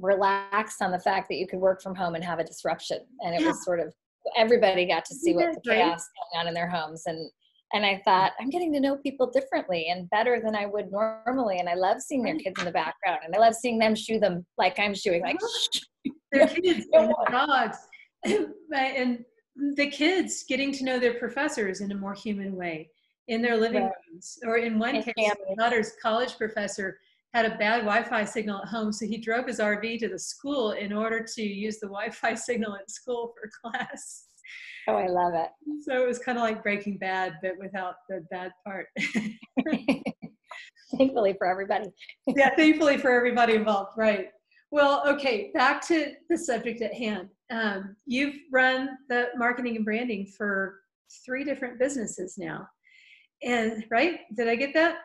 relaxed 0.00 0.82
on 0.82 0.90
the 0.90 0.98
fact 0.98 1.28
that 1.28 1.36
you 1.36 1.46
could 1.46 1.60
work 1.60 1.82
from 1.82 1.94
home 1.94 2.14
and 2.14 2.24
have 2.24 2.38
a 2.38 2.44
disruption. 2.44 2.98
And 3.20 3.34
it 3.34 3.42
yeah. 3.42 3.48
was 3.48 3.64
sort 3.64 3.80
of 3.80 3.94
everybody 4.36 4.86
got 4.86 5.04
to 5.06 5.14
see 5.14 5.34
what 5.34 5.54
the 5.54 5.60
chaos 5.60 6.00
was 6.00 6.08
going 6.32 6.40
on 6.40 6.48
in 6.48 6.54
their 6.54 6.68
homes. 6.68 7.04
And 7.06 7.30
and 7.72 7.86
I 7.86 8.02
thought, 8.04 8.32
I'm 8.40 8.50
getting 8.50 8.72
to 8.72 8.80
know 8.80 8.96
people 8.96 9.30
differently 9.30 9.86
and 9.90 10.10
better 10.10 10.40
than 10.44 10.56
I 10.56 10.66
would 10.66 10.90
normally. 10.90 11.60
And 11.60 11.68
I 11.68 11.74
love 11.74 12.00
seeing 12.00 12.24
their 12.24 12.34
kids 12.34 12.58
in 12.58 12.64
the 12.64 12.72
background. 12.72 13.20
And 13.24 13.32
I 13.32 13.38
love 13.38 13.54
seeing 13.54 13.78
them 13.78 13.94
shoo 13.94 14.18
them 14.18 14.44
like 14.58 14.76
I'm 14.80 14.92
shooing, 14.92 15.22
like 15.22 15.38
their 16.32 16.48
kids 16.48 16.88
and 16.92 17.14
dogs. 17.30 17.78
and 18.24 19.24
the 19.56 19.90
kids 19.90 20.44
getting 20.48 20.72
to 20.72 20.84
know 20.84 20.98
their 20.98 21.14
professors 21.14 21.80
in 21.80 21.92
a 21.92 21.94
more 21.94 22.14
human 22.14 22.54
way 22.56 22.90
in 23.28 23.42
their 23.42 23.56
living 23.56 23.84
right. 23.84 23.92
rooms. 24.10 24.38
Or 24.44 24.56
in 24.58 24.78
one 24.78 24.96
and 24.96 25.04
case, 25.04 25.14
my 25.16 25.54
daughter's 25.56 25.92
college 26.02 26.36
professor 26.36 26.98
had 27.32 27.46
a 27.46 27.56
bad 27.56 27.82
Wi-Fi 27.82 28.24
signal 28.24 28.62
at 28.62 28.68
home, 28.68 28.92
so 28.92 29.06
he 29.06 29.16
drove 29.18 29.46
his 29.46 29.60
RV 29.60 30.00
to 30.00 30.08
the 30.08 30.18
school 30.18 30.72
in 30.72 30.92
order 30.92 31.24
to 31.34 31.42
use 31.42 31.78
the 31.78 31.86
Wi-Fi 31.86 32.34
signal 32.48 32.74
at 32.74 32.90
school 32.90 33.32
for 33.34 33.50
class. 33.62 34.26
Oh, 34.88 34.96
I 34.96 35.06
love 35.06 35.34
it. 35.34 35.50
So 35.82 36.02
it 36.02 36.06
was 36.06 36.18
kind 36.18 36.38
of 36.38 36.42
like 36.42 36.62
Breaking 36.62 36.98
Bad, 36.98 37.34
but 37.42 37.52
without 37.58 37.94
the 38.08 38.24
bad 38.30 38.50
part. 38.64 38.88
thankfully 40.96 41.34
for 41.38 41.46
everybody. 41.46 41.88
yeah, 42.26 42.54
thankfully 42.56 42.98
for 42.98 43.12
everybody 43.12 43.54
involved, 43.54 43.90
right. 43.96 44.28
Well, 44.70 45.02
okay, 45.06 45.50
back 45.52 45.86
to 45.88 46.12
the 46.28 46.38
subject 46.38 46.80
at 46.82 46.94
hand. 46.94 47.28
Um, 47.50 47.96
you've 48.06 48.36
run 48.52 48.90
the 49.08 49.28
marketing 49.36 49.76
and 49.76 49.84
branding 49.84 50.26
for 50.26 50.80
three 51.24 51.42
different 51.44 51.78
businesses 51.78 52.36
now. 52.38 52.68
And, 53.42 53.84
right? 53.90 54.20
Did 54.36 54.48
I 54.48 54.54
get 54.54 54.72
that? 54.74 54.98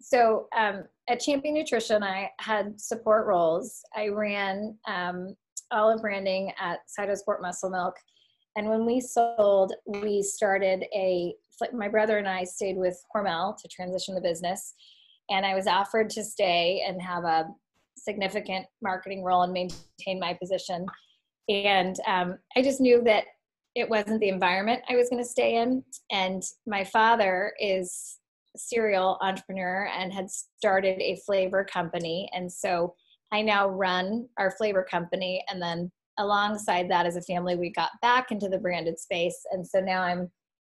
So 0.00 0.46
um, 0.56 0.84
at 1.08 1.20
Champion 1.20 1.54
Nutrition, 1.54 2.02
I 2.02 2.30
had 2.38 2.80
support 2.80 3.26
roles. 3.26 3.82
I 3.96 4.08
ran 4.08 4.78
um, 4.86 5.34
of 5.72 6.00
branding 6.00 6.52
at 6.60 6.80
Cytosport 6.96 7.40
Muscle 7.40 7.70
Milk 7.70 7.96
and 8.56 8.68
when 8.68 8.86
we 8.86 9.00
sold, 9.00 9.72
we 9.86 10.22
started 10.22 10.84
a, 10.94 11.34
my 11.72 11.88
brother 11.88 12.18
and 12.18 12.28
I 12.28 12.44
stayed 12.44 12.76
with 12.76 13.02
Hormel 13.14 13.56
to 13.56 13.68
transition 13.68 14.14
the 14.14 14.20
business. 14.20 14.74
And 15.30 15.44
I 15.44 15.54
was 15.54 15.66
offered 15.66 16.10
to 16.10 16.22
stay 16.22 16.84
and 16.86 17.00
have 17.02 17.24
a 17.24 17.48
significant 17.96 18.66
marketing 18.82 19.22
role 19.22 19.42
and 19.42 19.52
maintain 19.52 20.20
my 20.20 20.34
position. 20.34 20.86
And 21.48 21.96
um, 22.06 22.38
I 22.56 22.62
just 22.62 22.80
knew 22.80 23.02
that 23.04 23.24
it 23.74 23.88
wasn't 23.88 24.20
the 24.20 24.28
environment 24.28 24.82
I 24.88 24.96
was 24.96 25.08
going 25.08 25.22
to 25.22 25.28
stay 25.28 25.56
in. 25.56 25.82
And 26.10 26.42
my 26.66 26.84
father 26.84 27.52
is 27.58 28.18
a 28.54 28.58
serial 28.58 29.18
entrepreneur 29.20 29.90
and 29.96 30.12
had 30.12 30.30
started 30.30 31.00
a 31.00 31.20
flavor 31.26 31.64
company. 31.64 32.30
And 32.32 32.50
so 32.50 32.94
I 33.32 33.42
now 33.42 33.68
run 33.68 34.28
our 34.38 34.52
flavor 34.52 34.86
company 34.88 35.44
and 35.50 35.60
then 35.60 35.90
alongside 36.18 36.90
that 36.90 37.06
as 37.06 37.16
a 37.16 37.22
family 37.22 37.56
we 37.56 37.70
got 37.70 37.90
back 38.00 38.30
into 38.30 38.48
the 38.48 38.58
branded 38.58 38.98
space 38.98 39.38
and 39.52 39.66
so 39.66 39.80
now 39.80 40.02
i'm 40.02 40.30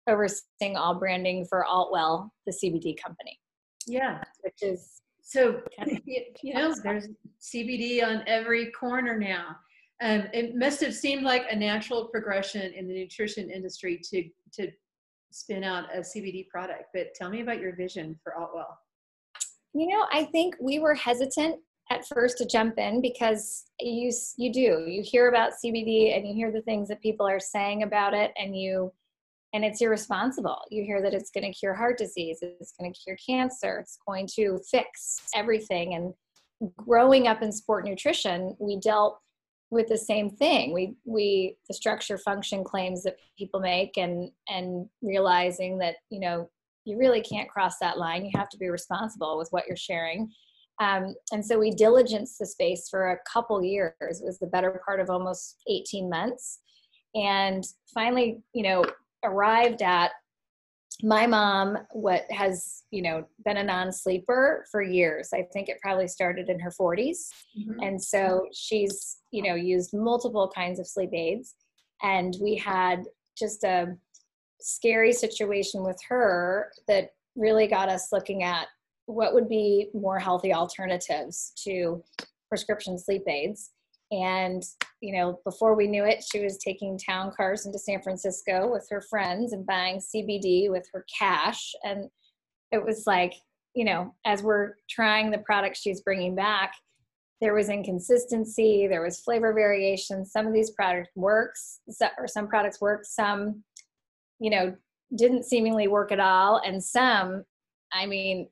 overseeing 0.08 0.76
all 0.76 0.94
branding 0.94 1.44
for 1.48 1.64
altwell 1.68 2.30
the 2.46 2.52
cbd 2.52 2.96
company 3.00 3.38
yeah 3.86 4.22
which 4.40 4.58
is 4.62 5.02
so 5.26 5.60
you 6.06 6.54
know 6.54 6.72
there's 6.84 7.08
cbd 7.42 8.02
on 8.04 8.22
every 8.26 8.70
corner 8.70 9.18
now. 9.18 9.56
Um, 10.02 10.24
it 10.34 10.54
must 10.54 10.82
have 10.82 10.94
seemed 10.94 11.22
like 11.22 11.46
a 11.50 11.56
natural 11.56 12.08
progression 12.08 12.72
in 12.74 12.86
the 12.86 12.94
nutrition 12.94 13.50
industry 13.50 14.00
to 14.10 14.28
to 14.52 14.70
spin 15.32 15.64
out 15.64 15.84
a 15.94 16.00
cbd 16.00 16.48
product 16.48 16.84
but 16.94 17.08
tell 17.14 17.28
me 17.28 17.40
about 17.40 17.60
your 17.60 17.74
vision 17.74 18.18
for 18.22 18.34
altwell. 18.38 18.76
You 19.74 19.88
know 19.88 20.06
i 20.12 20.24
think 20.24 20.54
we 20.60 20.78
were 20.78 20.94
hesitant 20.94 21.56
at 21.90 22.06
first 22.06 22.38
to 22.38 22.46
jump 22.46 22.78
in 22.78 23.00
because 23.00 23.64
you 23.80 24.12
you 24.36 24.52
do. 24.52 24.84
You 24.88 25.02
hear 25.04 25.28
about 25.28 25.52
CBD 25.64 26.16
and 26.16 26.26
you 26.26 26.34
hear 26.34 26.50
the 26.50 26.62
things 26.62 26.88
that 26.88 27.00
people 27.00 27.26
are 27.26 27.40
saying 27.40 27.82
about 27.82 28.12
it 28.12 28.32
and 28.36 28.56
you 28.56 28.92
and 29.56 29.64
it's 29.64 29.80
irresponsible. 29.80 30.58
You 30.70 30.84
hear 30.84 31.00
that 31.00 31.14
it's 31.14 31.30
going 31.30 31.50
to 31.50 31.58
cure 31.58 31.74
heart 31.74 31.96
disease, 31.96 32.38
it's 32.42 32.74
going 32.78 32.92
to 32.92 32.98
cure 32.98 33.16
cancer, 33.24 33.80
it's 33.80 33.98
going 34.06 34.28
to 34.34 34.60
fix 34.70 35.20
everything 35.34 35.94
and 35.94 36.12
growing 36.76 37.26
up 37.26 37.42
in 37.42 37.52
sport 37.52 37.84
nutrition, 37.84 38.54
we 38.58 38.78
dealt 38.78 39.18
with 39.70 39.88
the 39.88 39.98
same 39.98 40.30
thing. 40.30 40.72
We 40.72 40.94
we 41.04 41.56
the 41.68 41.74
structure 41.74 42.18
function 42.18 42.62
claims 42.64 43.02
that 43.02 43.16
people 43.38 43.60
make 43.60 43.96
and 43.96 44.30
and 44.48 44.86
realizing 45.02 45.78
that, 45.78 45.96
you 46.10 46.20
know, 46.20 46.48
you 46.84 46.98
really 46.98 47.20
can't 47.20 47.48
cross 47.48 47.78
that 47.80 47.98
line. 47.98 48.24
You 48.24 48.30
have 48.36 48.48
to 48.50 48.58
be 48.58 48.68
responsible 48.68 49.36
with 49.38 49.48
what 49.50 49.66
you're 49.66 49.76
sharing 49.76 50.30
um, 50.78 51.14
and 51.32 51.44
so 51.44 51.58
we 51.58 51.70
diligenced 51.70 52.36
the 52.38 52.46
space 52.46 52.88
for 52.90 53.12
a 53.12 53.18
couple 53.30 53.62
years. 53.64 53.94
It 54.00 54.24
was 54.24 54.38
the 54.38 54.46
better 54.46 54.80
part 54.84 55.00
of 55.00 55.08
almost 55.08 55.62
18 55.68 56.10
months. 56.10 56.60
And 57.14 57.64
finally, 57.94 58.42
you 58.52 58.62
know, 58.62 58.84
arrived 59.26 59.82
at 59.82 60.12
my 61.02 61.26
mom 61.26 61.76
what 61.92 62.24
has 62.30 62.84
you 62.90 63.02
know 63.02 63.26
been 63.44 63.58
a 63.58 63.64
non-sleeper 63.64 64.64
for 64.70 64.82
years. 64.82 65.30
I 65.34 65.42
think 65.52 65.68
it 65.68 65.80
probably 65.82 66.08
started 66.08 66.48
in 66.48 66.58
her 66.60 66.70
40s 66.70 67.28
mm-hmm. 67.58 67.80
and 67.82 68.02
so 68.02 68.46
she's 68.54 69.18
you 69.30 69.42
know 69.42 69.54
used 69.54 69.92
multiple 69.92 70.50
kinds 70.54 70.80
of 70.80 70.86
sleep 70.86 71.10
aids. 71.12 71.54
And 72.02 72.36
we 72.40 72.56
had 72.56 73.04
just 73.38 73.64
a 73.64 73.96
scary 74.60 75.12
situation 75.12 75.82
with 75.82 75.98
her 76.08 76.72
that 76.88 77.10
really 77.36 77.66
got 77.66 77.88
us 77.88 78.08
looking 78.12 78.42
at 78.42 78.66
what 79.06 79.34
would 79.34 79.48
be 79.48 79.88
more 79.94 80.18
healthy 80.18 80.52
alternatives 80.52 81.52
to 81.64 82.02
prescription 82.48 82.98
sleep 82.98 83.22
aids 83.28 83.70
and 84.10 84.62
you 85.00 85.12
know 85.12 85.40
before 85.44 85.74
we 85.74 85.88
knew 85.88 86.04
it 86.04 86.22
she 86.22 86.40
was 86.40 86.58
taking 86.58 86.96
town 86.96 87.32
cars 87.36 87.66
into 87.66 87.78
san 87.78 88.00
francisco 88.00 88.70
with 88.70 88.86
her 88.88 89.00
friends 89.00 89.52
and 89.52 89.66
buying 89.66 89.98
cbd 89.98 90.70
with 90.70 90.86
her 90.92 91.04
cash. 91.18 91.74
And 91.84 92.08
it 92.72 92.84
was 92.84 93.04
like 93.06 93.34
you 93.74 93.84
know 93.84 94.14
as 94.24 94.42
we're 94.42 94.74
trying 94.88 95.30
the 95.30 95.38
products 95.38 95.80
she's 95.80 96.02
bringing 96.02 96.34
back 96.34 96.74
there 97.40 97.54
was 97.54 97.68
inconsistency 97.68 98.86
there 98.86 99.02
was 99.02 99.20
flavor 99.20 99.52
variation. 99.52 100.24
Some 100.24 100.46
of 100.46 100.54
these 100.54 100.70
products 100.70 101.10
works 101.14 101.80
or 102.18 102.26
some 102.26 102.48
products 102.48 102.80
work 102.80 103.04
some 103.04 103.62
you 104.38 104.50
know 104.50 104.74
didn't 105.16 105.44
seemingly 105.44 105.88
work 105.88 106.12
at 106.12 106.20
all. 106.20 106.62
And 106.64 106.82
some 106.82 107.44
i 107.92 108.06
mean 108.06 108.48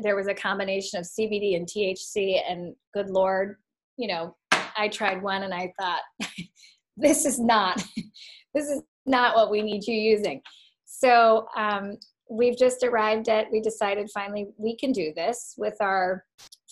there 0.00 0.16
was 0.16 0.28
a 0.28 0.34
combination 0.34 0.98
of 0.98 1.04
CBD 1.04 1.56
and 1.56 1.66
THC, 1.66 2.40
and 2.48 2.74
good 2.94 3.10
Lord, 3.10 3.56
you 3.96 4.08
know, 4.08 4.36
I 4.76 4.88
tried 4.88 5.22
one 5.22 5.42
and 5.42 5.54
I 5.54 5.72
thought, 5.80 6.00
this 6.96 7.24
is 7.24 7.38
not, 7.38 7.82
this 8.54 8.68
is 8.68 8.82
not 9.06 9.34
what 9.34 9.50
we 9.50 9.62
need 9.62 9.86
you 9.86 9.94
using. 9.94 10.40
So 10.84 11.46
um, 11.56 11.96
we've 12.30 12.56
just 12.56 12.82
arrived 12.82 13.28
at, 13.28 13.50
we 13.50 13.60
decided 13.60 14.10
finally 14.12 14.48
we 14.56 14.76
can 14.76 14.92
do 14.92 15.12
this 15.14 15.54
with 15.56 15.74
our 15.80 16.24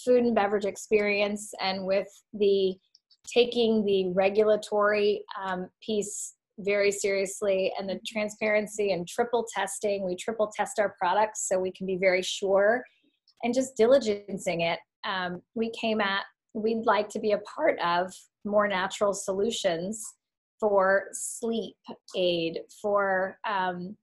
food 0.05 0.25
and 0.25 0.35
beverage 0.35 0.65
experience 0.65 1.53
and 1.61 1.85
with 1.85 2.09
the 2.33 2.75
taking 3.27 3.85
the 3.85 4.09
regulatory 4.13 5.25
um, 5.45 5.69
piece 5.85 6.35
very 6.59 6.91
seriously 6.91 7.73
and 7.79 7.89
the 7.89 7.99
transparency 8.07 8.93
and 8.93 9.09
triple 9.09 9.47
testing. 9.55 10.05
We 10.05 10.17
triple 10.17 10.51
test 10.55 10.79
our 10.79 10.95
products 10.99 11.49
so 11.49 11.59
we 11.59 11.73
can 11.73 11.87
be 11.87 11.97
very 11.97 12.23
sure 12.23 12.85
and 13.43 13.55
just 13.55 13.77
diligencing 13.77 14.73
it, 14.73 14.79
um, 15.05 15.41
we 15.55 15.71
came 15.71 16.01
at 16.01 16.25
we'd 16.55 16.85
like 16.85 17.09
to 17.11 17.21
be 17.21 17.33
a 17.33 17.39
part 17.39 17.79
of 17.81 18.13
more 18.45 18.67
natural 18.67 19.13
solutions 19.13 20.05
for 20.59 21.07
sleep 21.13 21.77
aid, 22.17 22.61
for 22.83 23.39
um, 23.49 23.97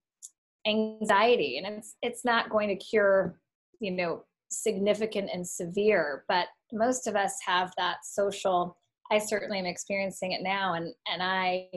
anxiety, 0.68 1.58
and 1.58 1.78
it's 1.78 1.96
it's 2.02 2.26
not 2.26 2.50
going 2.50 2.70
to 2.70 2.76
cure, 2.76 3.40
you 3.80 3.92
know, 3.92 4.24
significant 4.50 5.30
and 5.34 5.48
severe, 5.48 6.24
but 6.28 6.48
most 6.74 7.08
of 7.08 7.16
us 7.16 7.36
have 7.46 7.72
that 7.78 7.98
social. 8.04 8.78
I 9.12 9.20
certainly 9.20 9.60
am 9.60 9.66
experiencing 9.66 10.32
it 10.32 10.42
now, 10.42 10.74
and 10.74 10.94
and 11.12 11.22
I 11.22 11.68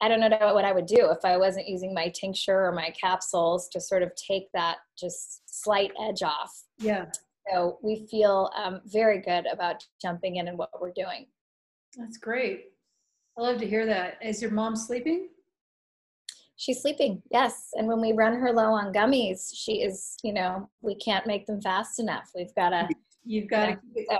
I 0.00 0.08
don't 0.08 0.20
know 0.20 0.54
what 0.54 0.64
I 0.64 0.72
would 0.72 0.86
do 0.86 1.10
if 1.10 1.24
I 1.24 1.36
wasn't 1.36 1.68
using 1.68 1.92
my 1.92 2.08
tincture 2.08 2.66
or 2.66 2.72
my 2.72 2.90
capsules 2.90 3.68
to 3.70 3.80
sort 3.80 4.02
of 4.02 4.12
take 4.14 4.44
that 4.54 4.76
just 4.98 5.42
slight 5.46 5.90
edge 6.00 6.22
off. 6.22 6.52
Yeah. 6.78 7.06
So 7.50 7.78
we 7.82 8.06
feel 8.10 8.50
um, 8.56 8.80
very 8.86 9.20
good 9.20 9.46
about 9.52 9.84
jumping 10.00 10.36
in 10.36 10.48
and 10.48 10.58
what 10.58 10.70
we're 10.80 10.92
doing. 10.92 11.26
That's 11.96 12.18
great. 12.18 12.66
I 13.38 13.42
love 13.42 13.58
to 13.58 13.66
hear 13.66 13.86
that. 13.86 14.18
Is 14.22 14.42
your 14.42 14.50
mom 14.50 14.76
sleeping? 14.76 15.28
She's 16.56 16.82
sleeping, 16.82 17.22
yes. 17.30 17.68
And 17.74 17.86
when 17.86 18.00
we 18.00 18.12
run 18.12 18.34
her 18.34 18.52
low 18.52 18.72
on 18.72 18.92
gummies, 18.92 19.52
she 19.54 19.82
is, 19.82 20.16
you 20.24 20.32
know, 20.32 20.68
we 20.80 20.96
can't 20.96 21.26
make 21.26 21.46
them 21.46 21.60
fast 21.62 22.00
enough. 22.00 22.30
We've 22.34 22.54
got 22.56 22.70
to. 22.70 22.88
You've 23.24 23.48
got 23.48 23.66
to. 23.66 23.78
So. 24.10 24.18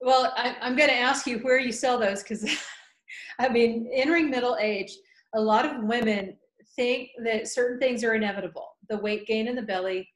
Well, 0.00 0.32
I, 0.36 0.56
I'm 0.60 0.76
going 0.76 0.88
to 0.88 0.96
ask 0.96 1.26
you 1.26 1.38
where 1.38 1.58
you 1.58 1.70
sell 1.70 1.98
those 1.98 2.22
because, 2.22 2.48
I 3.38 3.48
mean, 3.48 3.88
entering 3.92 4.30
middle 4.30 4.56
age, 4.60 4.92
a 5.34 5.40
lot 5.40 5.64
of 5.64 5.84
women 5.84 6.36
think 6.74 7.10
that 7.24 7.48
certain 7.48 7.78
things 7.78 8.02
are 8.02 8.14
inevitable 8.14 8.70
the 8.88 8.98
weight 8.98 9.26
gain 9.26 9.48
in 9.48 9.54
the 9.54 9.62
belly 9.62 10.08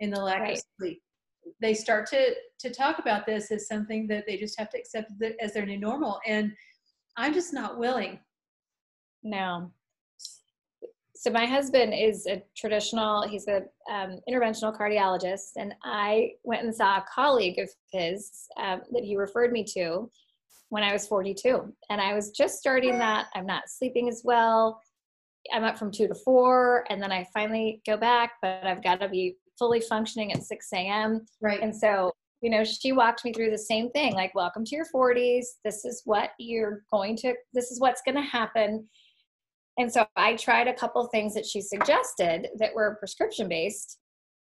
and 0.00 0.12
the 0.12 0.20
lack 0.20 0.40
right. 0.40 0.56
of 0.56 0.64
sleep 0.78 1.02
they 1.60 1.74
start 1.74 2.06
to 2.10 2.34
to 2.58 2.70
talk 2.70 2.98
about 2.98 3.26
this 3.26 3.50
as 3.50 3.66
something 3.66 4.06
that 4.08 4.24
they 4.26 4.36
just 4.36 4.58
have 4.58 4.70
to 4.70 4.78
accept 4.78 5.12
as 5.40 5.52
their 5.52 5.66
new 5.66 5.78
normal. 5.78 6.20
And 6.26 6.52
i'm 7.16 7.34
just 7.34 7.52
not 7.52 7.78
willing. 7.78 8.18
No. 9.22 9.70
So 11.14 11.30
my 11.30 11.44
husband 11.44 11.92
is 11.92 12.26
a 12.26 12.42
traditional 12.56 13.28
he's 13.28 13.46
a 13.48 13.62
um, 13.90 14.20
interventional 14.28 14.76
cardiologist 14.76 15.52
and 15.56 15.74
i 15.84 16.30
went 16.44 16.64
and 16.64 16.74
saw 16.74 16.98
a 16.98 17.04
colleague 17.12 17.58
of 17.58 17.68
his 17.92 18.46
um, 18.58 18.80
that 18.92 19.04
he 19.04 19.16
referred 19.16 19.52
me 19.52 19.64
to 19.74 20.10
when 20.70 20.82
i 20.82 20.92
was 20.92 21.06
42 21.06 21.72
and 21.90 22.00
i 22.00 22.14
was 22.14 22.30
just 22.30 22.58
starting 22.58 22.98
that. 22.98 23.26
I'm 23.34 23.46
not 23.46 23.64
sleeping 23.68 24.08
as 24.08 24.22
well. 24.24 24.80
I'm 25.52 25.64
up 25.64 25.78
from 25.78 25.90
2 25.90 26.08
to 26.08 26.14
4 26.14 26.84
and 26.90 27.02
then 27.02 27.12
i 27.12 27.26
finally 27.34 27.82
go 27.86 27.96
back 27.96 28.32
but 28.40 28.66
i've 28.66 28.82
got 28.82 29.00
to 29.00 29.08
be 29.08 29.36
fully 29.60 29.80
functioning 29.80 30.32
at 30.32 30.42
6 30.42 30.72
a.m 30.74 31.24
right 31.40 31.62
and 31.62 31.76
so 31.76 32.10
you 32.40 32.50
know 32.50 32.64
she 32.64 32.90
walked 32.90 33.24
me 33.24 33.32
through 33.32 33.50
the 33.50 33.58
same 33.58 33.90
thing 33.90 34.14
like 34.14 34.34
welcome 34.34 34.64
to 34.64 34.74
your 34.74 34.86
40s 34.92 35.44
this 35.64 35.84
is 35.84 36.02
what 36.04 36.30
you're 36.40 36.82
going 36.90 37.14
to 37.18 37.34
this 37.54 37.70
is 37.70 37.78
what's 37.78 38.02
going 38.02 38.16
to 38.16 38.22
happen 38.22 38.88
and 39.80 39.90
so 39.90 40.06
I 40.14 40.36
tried 40.36 40.68
a 40.68 40.74
couple 40.74 41.02
things 41.06 41.32
that 41.32 41.46
she 41.46 41.62
suggested 41.62 42.48
that 42.58 42.74
were 42.74 42.96
prescription 42.96 43.48
based. 43.48 43.98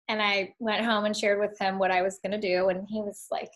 And 0.09 0.21
I 0.21 0.53
went 0.59 0.83
home 0.83 1.05
and 1.05 1.15
shared 1.15 1.39
with 1.39 1.57
him 1.57 1.79
what 1.79 1.91
I 1.91 2.01
was 2.01 2.19
going 2.21 2.39
to 2.39 2.47
do. 2.47 2.67
And 2.67 2.85
he 2.89 2.99
was 2.99 3.27
like, 3.31 3.49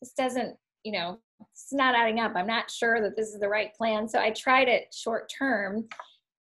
this 0.00 0.12
doesn't, 0.16 0.56
you 0.84 0.92
know, 0.92 1.18
it's 1.40 1.72
not 1.72 1.94
adding 1.94 2.20
up. 2.20 2.32
I'm 2.34 2.46
not 2.46 2.70
sure 2.70 3.02
that 3.02 3.16
this 3.16 3.28
is 3.34 3.40
the 3.40 3.48
right 3.48 3.74
plan. 3.74 4.08
So 4.08 4.18
I 4.18 4.30
tried 4.30 4.68
it 4.68 4.94
short 4.96 5.30
term 5.36 5.86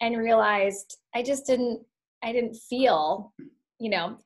and 0.02 0.18
realized 0.18 0.98
I 1.14 1.22
just 1.22 1.46
didn't, 1.46 1.80
I 2.22 2.32
didn't 2.32 2.56
feel, 2.68 3.32
you 3.84 3.90
know, 3.90 4.16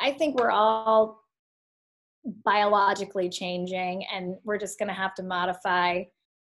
I 0.00 0.10
think 0.10 0.40
we're 0.40 0.50
all 0.50 1.22
biologically 2.44 3.28
changing 3.28 4.04
and 4.12 4.34
we're 4.42 4.58
just 4.58 4.76
going 4.76 4.88
to 4.88 4.94
have 4.94 5.14
to 5.14 5.22
modify 5.22 6.02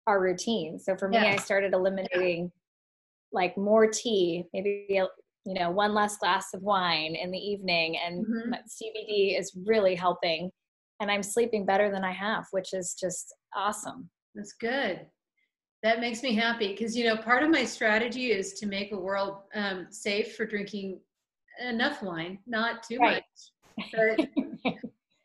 our 0.07 0.19
routine. 0.19 0.79
So 0.79 0.95
for 0.97 1.07
me, 1.07 1.19
I 1.19 1.35
started 1.35 1.73
eliminating 1.73 2.51
like 3.31 3.55
more 3.57 3.85
tea, 3.85 4.45
maybe 4.53 4.87
you 4.89 5.53
know 5.53 5.69
one 5.69 5.93
less 5.93 6.17
glass 6.17 6.53
of 6.55 6.63
wine 6.63 7.15
in 7.15 7.29
the 7.29 7.37
evening, 7.37 7.97
and 8.03 8.25
mm-hmm. 8.25 8.53
CBD 8.53 9.39
is 9.39 9.55
really 9.67 9.93
helping. 9.93 10.49
And 10.99 11.11
I'm 11.11 11.21
sleeping 11.21 11.63
better 11.63 11.91
than 11.91 12.03
I 12.03 12.11
have, 12.13 12.47
which 12.51 12.73
is 12.73 12.95
just 12.99 13.35
awesome. 13.55 14.09
That's 14.33 14.53
good. 14.53 15.05
That 15.83 15.99
makes 15.99 16.23
me 16.23 16.33
happy 16.33 16.69
because 16.69 16.97
you 16.97 17.05
know 17.05 17.17
part 17.17 17.43
of 17.43 17.51
my 17.51 17.65
strategy 17.65 18.31
is 18.31 18.53
to 18.53 18.65
make 18.65 18.93
a 18.93 18.97
world 18.97 19.41
um, 19.53 19.87
safe 19.91 20.35
for 20.35 20.45
drinking 20.45 21.01
enough 21.61 22.01
wine, 22.01 22.39
not 22.47 22.83
too 22.83 22.97
right. 22.97 23.23
much. 23.77 23.91
But 23.93 24.73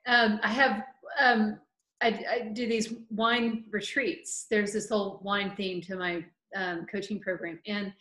um, 0.06 0.40
I 0.42 0.48
have 0.48 0.82
um, 1.20 1.58
I, 2.02 2.24
I, 2.30 2.48
do 2.52 2.66
these 2.66 2.94
wine 3.10 3.64
retreats. 3.70 4.46
There's 4.50 4.72
this 4.72 4.88
whole 4.88 5.20
wine 5.22 5.54
theme 5.56 5.80
to 5.82 5.96
my 5.96 6.24
um, 6.56 6.86
coaching 6.90 7.20
program. 7.20 7.60
And 7.66 7.92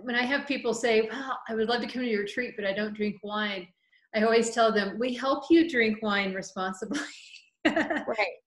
when 0.00 0.14
I 0.16 0.22
have 0.22 0.46
people 0.46 0.74
say, 0.74 1.08
well, 1.10 1.38
I 1.48 1.54
would 1.54 1.68
love 1.68 1.82
to 1.82 1.86
come 1.86 2.02
to 2.02 2.08
your 2.08 2.22
retreat, 2.22 2.54
but 2.56 2.66
I 2.66 2.72
don't 2.72 2.94
drink 2.94 3.16
wine, 3.22 3.68
I 4.14 4.22
always 4.22 4.50
tell 4.50 4.72
them, 4.72 4.98
we 4.98 5.14
help 5.14 5.44
you 5.50 5.68
drink 5.70 5.98
wine 6.02 6.34
responsibly. 6.34 7.00
right. 7.66 8.41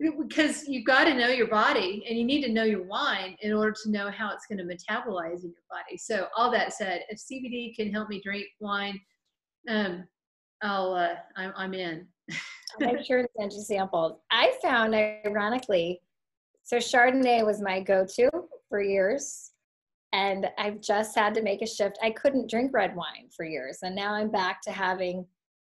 Because 0.00 0.68
you've 0.68 0.84
got 0.84 1.04
to 1.04 1.14
know 1.14 1.28
your 1.28 1.48
body 1.48 2.04
and 2.08 2.16
you 2.16 2.24
need 2.24 2.44
to 2.44 2.52
know 2.52 2.62
your 2.62 2.84
wine 2.84 3.36
in 3.40 3.52
order 3.52 3.74
to 3.82 3.90
know 3.90 4.10
how 4.10 4.32
it's 4.32 4.46
going 4.46 4.58
to 4.58 4.64
metabolize 4.64 5.42
in 5.42 5.50
your 5.50 5.66
body. 5.68 5.96
So, 5.96 6.28
all 6.36 6.52
that 6.52 6.72
said, 6.72 7.02
if 7.08 7.18
CBD 7.18 7.74
can 7.74 7.92
help 7.92 8.08
me 8.08 8.20
drink 8.24 8.46
wine, 8.60 9.00
um, 9.68 10.04
I'll, 10.62 10.94
uh, 10.94 11.14
I'm, 11.36 11.52
I'm 11.56 11.74
in. 11.74 12.06
I'm 12.80 13.02
sure 13.02 13.22
to 13.22 13.28
send 13.36 13.52
you 13.52 13.62
samples. 13.62 14.20
I 14.30 14.54
found, 14.62 14.94
ironically, 14.94 16.00
so 16.68 16.76
Chardonnay 16.76 17.46
was 17.46 17.62
my 17.62 17.80
go-to 17.80 18.28
for 18.68 18.82
years. 18.82 19.52
And 20.12 20.50
I've 20.58 20.82
just 20.82 21.16
had 21.16 21.32
to 21.34 21.42
make 21.42 21.62
a 21.62 21.66
shift. 21.66 21.98
I 22.02 22.10
couldn't 22.10 22.50
drink 22.50 22.72
red 22.74 22.94
wine 22.94 23.30
for 23.34 23.46
years. 23.46 23.78
And 23.82 23.96
now 23.96 24.12
I'm 24.12 24.30
back 24.30 24.60
to 24.62 24.70
having 24.70 25.26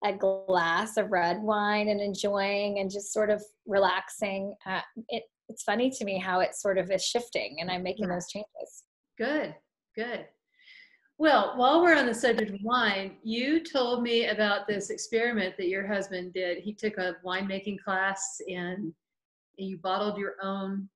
a 0.05 0.13
glass 0.13 0.97
of 0.97 1.11
red 1.11 1.41
wine 1.43 1.89
and 1.89 2.01
enjoying 2.01 2.79
and 2.79 2.91
just 2.91 3.13
sort 3.13 3.31
of 3.31 3.43
relaxing. 3.67 4.55
Uh, 4.67 4.81
it, 5.09 5.25
it's 5.49 5.63
funny 5.63 5.91
to 5.91 6.05
me 6.05 6.19
how 6.19 6.41
it 6.41 6.55
sort 6.55 6.79
of 6.79 6.91
is 6.91 7.05
shifting 7.05 7.59
and 7.61 7.71
I'm 7.71 7.83
making 7.83 8.09
those 8.09 8.29
changes. 8.29 8.85
Good, 9.19 9.55
good. 9.97 10.27
Well, 11.19 11.53
while 11.57 11.83
we're 11.83 11.97
on 11.97 12.07
the 12.07 12.15
subject 12.15 12.51
of 12.51 12.59
wine, 12.63 13.17
you 13.23 13.63
told 13.63 14.03
me 14.03 14.27
about 14.27 14.67
this 14.67 14.91
experiment 14.91 15.57
that 15.57 15.69
your 15.69 15.87
husband 15.87 16.33
did. 16.33 16.59
He 16.59 16.75
took 16.75 16.99
a 16.99 17.17
winemaking 17.25 17.79
class 17.85 18.39
and 18.49 18.93
you 19.57 19.77
bottled 19.77 20.19
your 20.19 20.35
own 20.43 20.89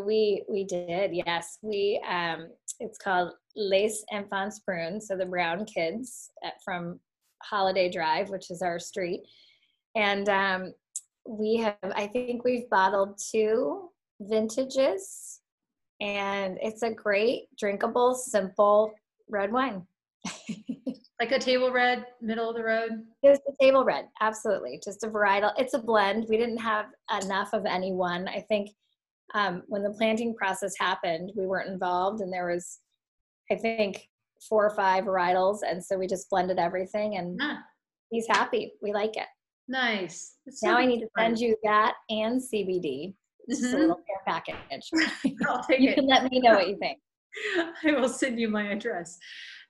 we 0.00 0.44
we 0.48 0.64
did, 0.64 1.10
yes. 1.12 1.58
We 1.62 2.02
um, 2.08 2.48
it's 2.80 2.98
called 2.98 3.32
Les 3.56 4.04
Enfants 4.12 4.60
Bruns, 4.60 5.06
so 5.06 5.16
the 5.16 5.26
brown 5.26 5.64
kids 5.64 6.30
at, 6.44 6.54
from 6.64 6.98
Holiday 7.42 7.90
Drive, 7.90 8.30
which 8.30 8.50
is 8.50 8.62
our 8.62 8.78
street, 8.78 9.22
and 9.94 10.28
um, 10.28 10.74
we 11.26 11.56
have. 11.56 11.76
I 11.82 12.06
think 12.06 12.44
we've 12.44 12.68
bottled 12.70 13.18
two 13.30 13.90
vintages, 14.20 15.40
and 16.00 16.58
it's 16.62 16.82
a 16.82 16.90
great 16.90 17.44
drinkable, 17.58 18.14
simple 18.14 18.92
red 19.28 19.52
wine. 19.52 19.86
like 21.20 21.32
a 21.32 21.38
table 21.38 21.70
red, 21.70 22.04
middle 22.20 22.50
of 22.50 22.56
the 22.56 22.64
road. 22.64 22.90
Just 23.24 23.42
a 23.48 23.52
table 23.60 23.84
red, 23.84 24.08
absolutely. 24.20 24.80
Just 24.84 25.04
a 25.04 25.08
varietal. 25.08 25.52
It's 25.56 25.74
a 25.74 25.78
blend. 25.78 26.26
We 26.28 26.36
didn't 26.36 26.58
have 26.58 26.86
enough 27.22 27.52
of 27.52 27.64
any 27.64 27.92
one. 27.92 28.28
I 28.28 28.40
think 28.48 28.70
um, 29.34 29.62
when 29.66 29.82
the 29.82 29.90
planting 29.90 30.34
process 30.34 30.74
happened, 30.78 31.32
we 31.36 31.46
weren't 31.46 31.70
involved, 31.70 32.20
and 32.20 32.32
there 32.32 32.48
was, 32.48 32.80
I 33.50 33.56
think, 33.56 34.08
four 34.48 34.66
or 34.66 34.74
five 34.74 35.04
varietals, 35.04 35.58
and 35.66 35.82
so 35.84 35.98
we 35.98 36.06
just 36.06 36.28
blended 36.30 36.58
everything, 36.58 37.16
and 37.16 37.40
he's 38.10 38.26
happy. 38.28 38.72
We 38.82 38.92
like 38.92 39.16
it. 39.16 39.26
Nice. 39.68 40.36
now 40.62 40.76
I 40.76 40.86
need 40.86 41.00
to 41.00 41.08
send 41.18 41.38
you 41.38 41.56
that 41.62 41.94
and 42.10 42.40
CBD. 42.40 43.14
Just 43.48 43.64
mm-hmm. 43.64 43.76
a 43.76 43.78
little 43.78 43.96
care 43.96 44.22
package. 44.26 44.88
I'll 45.48 45.64
take 45.64 45.80
you 45.80 45.90
it. 45.90 45.94
can 45.94 46.06
let 46.06 46.30
me 46.30 46.40
know 46.40 46.54
what 46.54 46.68
you 46.68 46.76
think. 46.78 46.98
I 47.84 47.92
will 47.92 48.08
send 48.08 48.38
you 48.38 48.48
my 48.48 48.70
address. 48.70 49.18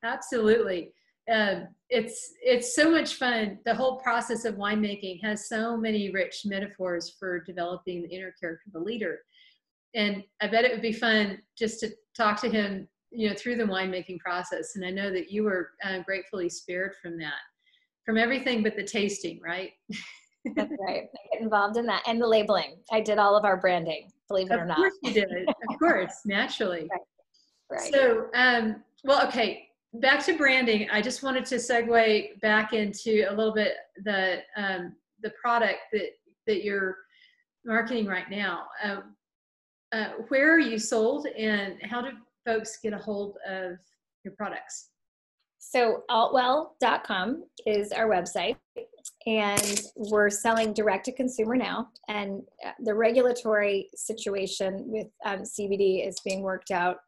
Absolutely. 0.05 0.93
Um, 1.33 1.69
it's 1.89 2.33
it's 2.43 2.75
so 2.75 2.91
much 2.91 3.15
fun. 3.15 3.59
The 3.65 3.75
whole 3.75 3.99
process 4.01 4.45
of 4.45 4.57
winemaking 4.57 5.23
has 5.23 5.49
so 5.49 5.77
many 5.77 6.11
rich 6.11 6.43
metaphors 6.45 7.15
for 7.19 7.41
developing 7.41 8.03
the 8.03 8.09
inner 8.09 8.35
character 8.41 8.63
of 8.67 8.73
the 8.73 8.81
leader 8.81 9.21
and 9.95 10.23
I 10.41 10.47
bet 10.47 10.65
it 10.65 10.73
would 10.73 10.83
be 10.83 10.93
fun 10.93 11.39
just 11.57 11.81
to 11.81 11.91
talk 12.17 12.41
to 12.41 12.49
him, 12.49 12.89
you 13.15 13.29
know, 13.29 13.35
through 13.35 13.57
the 13.57 13.65
winemaking 13.65 14.19
process. 14.19 14.77
And 14.77 14.85
I 14.85 14.91
know 14.91 15.11
that 15.13 15.31
you 15.31 15.45
were 15.45 15.71
uh, 15.85 16.01
gratefully 16.01 16.49
spared 16.49 16.95
from 17.01 17.19
that, 17.19 17.41
from 18.05 18.19
everything 18.19 18.63
but 18.63 18.77
the 18.77 18.85
tasting, 18.85 19.41
right? 19.43 19.71
That's 20.57 20.73
right. 20.87 21.05
I 21.05 21.35
get 21.35 21.43
involved 21.43 21.77
in 21.77 21.87
that 21.87 22.03
and 22.07 22.21
the 22.21 22.27
labeling. 22.27 22.77
I 22.91 23.01
did 23.01 23.19
all 23.19 23.37
of 23.37 23.45
our 23.45 23.57
branding, 23.57 24.11
believe 24.29 24.51
it 24.51 24.55
of 24.55 24.61
or 24.61 24.65
not. 24.67 24.79
Of 24.79 24.85
course 24.85 24.99
you 25.03 25.13
did. 25.13 25.49
of 25.49 25.79
course, 25.79 26.15
naturally. 26.25 26.89
Right. 26.91 27.81
right. 27.81 27.93
So, 27.93 28.29
um, 28.35 28.83
well, 29.05 29.27
okay. 29.29 29.69
Back 29.95 30.25
to 30.25 30.39
branding. 30.39 30.89
I 30.91 31.03
just 31.03 31.23
wanted 31.23 31.45
to 31.47 31.57
segue 31.57 32.41
back 32.41 32.73
into 32.73 33.27
a 33.29 33.35
little 33.35 33.53
bit 33.53 33.75
the 34.05 34.39
um, 34.57 34.95
the 35.23 35.31
product 35.31 35.81
that 35.93 36.13
that 36.47 36.65
you're 36.65 36.97
marketing 37.67 38.07
right 38.07 38.31
now. 38.31 38.69
Um, 38.83 39.15
uh, 39.93 40.09
where 40.29 40.55
are 40.55 40.59
you 40.59 40.79
sold 40.79 41.27
and 41.27 41.75
how 41.83 42.01
do 42.01 42.09
folks 42.45 42.79
get 42.83 42.93
a 42.93 42.99
hold 42.99 43.37
of 43.49 43.79
your 44.25 44.35
products? 44.37 44.91
So 45.59 46.03
altwell.com 46.11 47.45
is 47.67 47.93
our 47.93 48.09
website 48.09 48.57
and 49.27 49.81
we're 49.97 50.31
selling 50.31 50.73
direct 50.73 51.05
to 51.05 51.13
consumer 51.13 51.57
now 51.57 51.89
and 52.09 52.43
uh, 52.67 52.73
the 52.81 52.95
regulatory 52.95 53.89
situation 53.95 54.83
with 54.87 55.09
um, 55.25 55.41
cbd 55.41 56.07
is 56.07 56.21
being 56.25 56.43
worked 56.43 56.71
out 56.71 56.99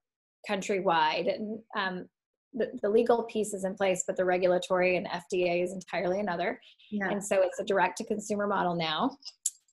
countrywide 0.48 1.32
and 1.34 1.58
um, 1.76 2.08
the, 2.52 2.70
the, 2.82 2.88
legal 2.88 3.24
piece 3.24 3.52
is 3.52 3.64
in 3.64 3.74
place 3.74 4.04
but 4.06 4.16
the 4.16 4.24
regulatory 4.24 4.96
and 4.96 5.06
fda 5.06 5.62
is 5.62 5.72
entirely 5.72 6.20
another 6.20 6.60
yeah. 6.90 7.10
and 7.10 7.24
so 7.24 7.42
it's 7.42 7.58
a 7.58 7.64
direct 7.64 7.96
to 7.96 8.04
consumer 8.04 8.46
model 8.46 8.74
now 8.74 9.16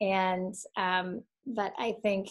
and 0.02 0.56
um, 0.78 1.22
but 1.46 1.74
i 1.78 1.96
think 2.02 2.28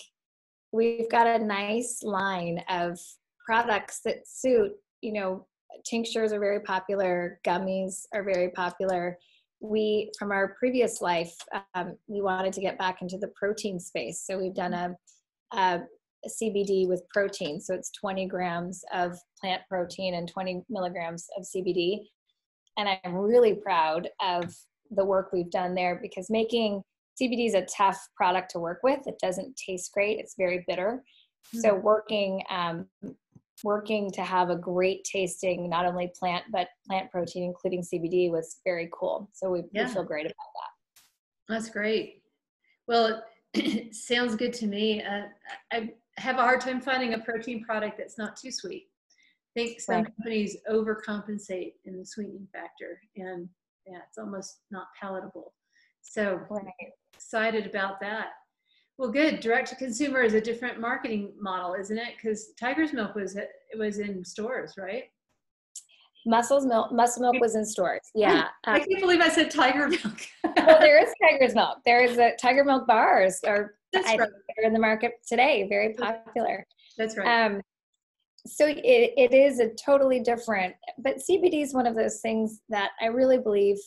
we've 0.72 1.10
got 1.10 1.26
a 1.26 1.44
nice 1.44 2.02
line 2.02 2.62
of 2.68 2.98
products 3.44 4.00
that 4.04 4.26
suit, 4.26 4.72
you 5.00 5.12
know, 5.12 5.46
tinctures 5.84 6.32
are 6.32 6.40
very 6.40 6.60
popular, 6.60 7.40
gummies 7.44 8.06
are 8.14 8.22
very 8.22 8.50
popular. 8.50 9.18
We, 9.60 10.10
from 10.18 10.30
our 10.30 10.54
previous 10.58 11.00
life, 11.00 11.34
um, 11.74 11.96
we 12.06 12.22
wanted 12.22 12.52
to 12.54 12.60
get 12.60 12.78
back 12.78 13.02
into 13.02 13.18
the 13.18 13.32
protein 13.34 13.78
space. 13.78 14.24
So 14.24 14.38
we've 14.38 14.54
done 14.54 14.72
a, 14.72 14.96
a, 15.52 15.80
CBD 16.42 16.86
with 16.86 17.02
protein. 17.08 17.60
So 17.62 17.74
it's 17.74 17.90
20 17.92 18.26
grams 18.26 18.84
of 18.92 19.18
plant 19.40 19.62
protein 19.70 20.14
and 20.14 20.28
20 20.28 20.62
milligrams 20.68 21.26
of 21.38 21.44
CBD. 21.44 22.00
And 22.76 22.88
I'm 23.04 23.14
really 23.14 23.54
proud 23.54 24.08
of 24.20 24.54
the 24.90 25.04
work 25.04 25.30
we've 25.32 25.50
done 25.50 25.74
there 25.74 25.98
because 26.02 26.28
making 26.28 26.82
CBD 27.20 27.46
is 27.46 27.54
a 27.54 27.66
tough 27.66 28.08
product 28.16 28.50
to 28.52 28.58
work 28.58 28.80
with. 28.82 29.00
It 29.06 29.18
doesn't 29.20 29.56
taste 29.56 29.92
great. 29.92 30.18
It's 30.18 30.34
very 30.36 30.64
bitter. 30.66 31.02
Mm-hmm. 31.48 31.60
So 31.60 31.74
working 31.74 32.42
um, 32.50 32.86
working 33.64 34.10
to 34.12 34.22
have 34.22 34.50
a 34.50 34.56
great 34.56 35.04
tasting, 35.04 35.68
not 35.68 35.86
only 35.86 36.10
plant, 36.18 36.44
but 36.50 36.68
plant 36.86 37.10
protein, 37.10 37.44
including 37.44 37.82
CBD, 37.82 38.30
was 38.30 38.58
very 38.64 38.88
cool. 38.92 39.28
So 39.32 39.50
we, 39.50 39.64
yeah. 39.72 39.86
we 39.86 39.92
feel 39.92 40.04
great 40.04 40.26
about 40.26 40.34
that. 40.36 41.52
That's 41.54 41.68
great. 41.68 42.22
Well, 42.86 43.22
it 43.54 43.94
sounds 43.94 44.34
good 44.36 44.52
to 44.54 44.66
me. 44.66 45.02
Uh, 45.02 45.24
I 45.72 45.90
have 46.16 46.36
a 46.36 46.42
hard 46.42 46.60
time 46.60 46.80
finding 46.80 47.14
a 47.14 47.18
protein 47.18 47.62
product 47.64 47.98
that's 47.98 48.18
not 48.18 48.36
too 48.36 48.50
sweet. 48.50 48.88
I 49.56 49.60
think 49.60 49.80
some 49.80 49.96
right. 49.96 50.06
companies 50.06 50.56
overcompensate 50.70 51.74
in 51.84 51.98
the 51.98 52.06
sweetening 52.06 52.46
factor, 52.52 53.00
and 53.16 53.48
yeah, 53.86 53.98
it's 54.08 54.16
almost 54.16 54.60
not 54.70 54.86
palatable. 55.00 55.52
So 56.02 56.40
right. 56.48 56.64
Excited 57.20 57.66
about 57.66 58.00
that. 58.00 58.28
Well, 58.98 59.10
good. 59.10 59.40
Direct 59.40 59.68
to 59.68 59.76
consumer 59.76 60.22
is 60.22 60.34
a 60.34 60.40
different 60.40 60.80
marketing 60.80 61.32
model, 61.38 61.74
isn't 61.74 61.96
it? 61.96 62.14
Because 62.16 62.52
Tiger's 62.58 62.92
Milk 62.92 63.14
was 63.14 63.36
it 63.36 63.50
was 63.78 63.98
in 63.98 64.24
stores, 64.24 64.74
right? 64.78 65.04
Muscle's 66.26 66.66
milk, 66.66 66.92
muscle 66.92 67.22
milk 67.22 67.40
was 67.40 67.54
in 67.54 67.64
stores. 67.64 68.00
Yeah, 68.14 68.48
I, 68.66 68.74
I 68.74 68.78
can't 68.80 68.94
um, 68.96 69.00
believe 69.00 69.20
I 69.20 69.30
said 69.30 69.50
tiger 69.50 69.88
milk. 69.88 70.20
well, 70.44 70.78
there 70.78 71.02
is 71.02 71.10
tiger's 71.22 71.54
milk. 71.54 71.78
There 71.86 72.04
is 72.04 72.18
a 72.18 72.32
tiger 72.36 72.62
milk 72.62 72.86
bars, 72.86 73.40
That's 73.42 73.66
I 73.94 74.16
right. 74.16 74.28
they're 74.56 74.66
in 74.66 74.74
the 74.74 74.78
market 74.78 75.12
today. 75.26 75.66
Very 75.66 75.94
popular. 75.94 76.66
That's 76.98 77.16
right. 77.16 77.46
Um, 77.46 77.62
so 78.46 78.66
it, 78.66 78.78
it 78.84 79.32
is 79.32 79.60
a 79.60 79.70
totally 79.82 80.20
different. 80.20 80.74
But 80.98 81.16
CBD 81.16 81.62
is 81.62 81.72
one 81.72 81.86
of 81.86 81.94
those 81.94 82.20
things 82.20 82.60
that 82.68 82.90
I 83.00 83.06
really 83.06 83.38
believe 83.38 83.78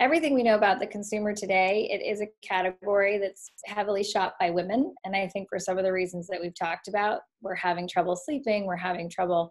everything 0.00 0.34
we 0.34 0.42
know 0.42 0.54
about 0.54 0.78
the 0.78 0.86
consumer 0.86 1.34
today, 1.34 1.88
it 1.90 2.04
is 2.04 2.20
a 2.20 2.28
category 2.46 3.18
that's 3.18 3.50
heavily 3.66 4.04
shopped 4.04 4.38
by 4.38 4.50
women. 4.50 4.94
And 5.04 5.16
I 5.16 5.28
think 5.28 5.48
for 5.48 5.58
some 5.58 5.78
of 5.78 5.84
the 5.84 5.92
reasons 5.92 6.28
that 6.28 6.40
we've 6.40 6.54
talked 6.54 6.88
about, 6.88 7.20
we're 7.42 7.54
having 7.54 7.88
trouble 7.88 8.16
sleeping, 8.16 8.64
we're 8.64 8.76
having 8.76 9.10
trouble 9.10 9.50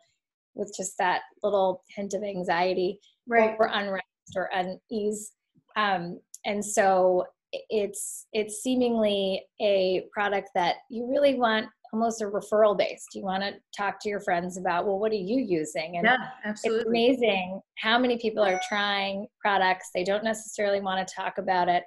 with 0.56 0.74
just 0.76 0.98
that 0.98 1.22
little 1.44 1.84
hint 1.96 2.14
of 2.14 2.24
anxiety 2.24 3.00
right. 3.28 3.56
or 3.60 3.70
unrest 3.72 4.06
or 4.36 4.50
unease. 4.54 5.34
Um, 5.76 6.20
and 6.46 6.64
so 6.64 7.26
it's 7.52 8.28
it's 8.34 8.62
seemingly 8.62 9.46
a 9.62 10.06
product 10.12 10.50
that 10.56 10.78
you 10.90 11.10
really 11.10 11.36
want 11.36 11.68
almost 11.94 12.22
a 12.22 12.26
referral 12.26 12.78
based. 12.78 13.08
Do 13.12 13.20
you 13.20 13.26
want 13.26 13.44
to 13.44 13.54
talk 13.76 14.00
to 14.02 14.10
your 14.10 14.20
friends 14.20 14.58
about, 14.58 14.86
well, 14.86 15.00
what 15.00 15.12
are 15.12 15.16
you 15.16 15.40
using? 15.40 15.98
And 15.98 16.06
yeah, 16.06 16.18
absolutely. 16.46 16.80
It's 17.08 17.20
amazing 17.20 17.62
how 17.78 17.98
many 17.98 18.18
people 18.18 18.44
are 18.44 18.60
trying 18.68 19.28
products. 19.40 19.90
They 19.94 20.04
don't 20.04 20.24
necessarily 20.24 20.82
want 20.82 21.08
to 21.08 21.14
talk 21.14 21.38
about 21.38 21.70
it. 21.70 21.84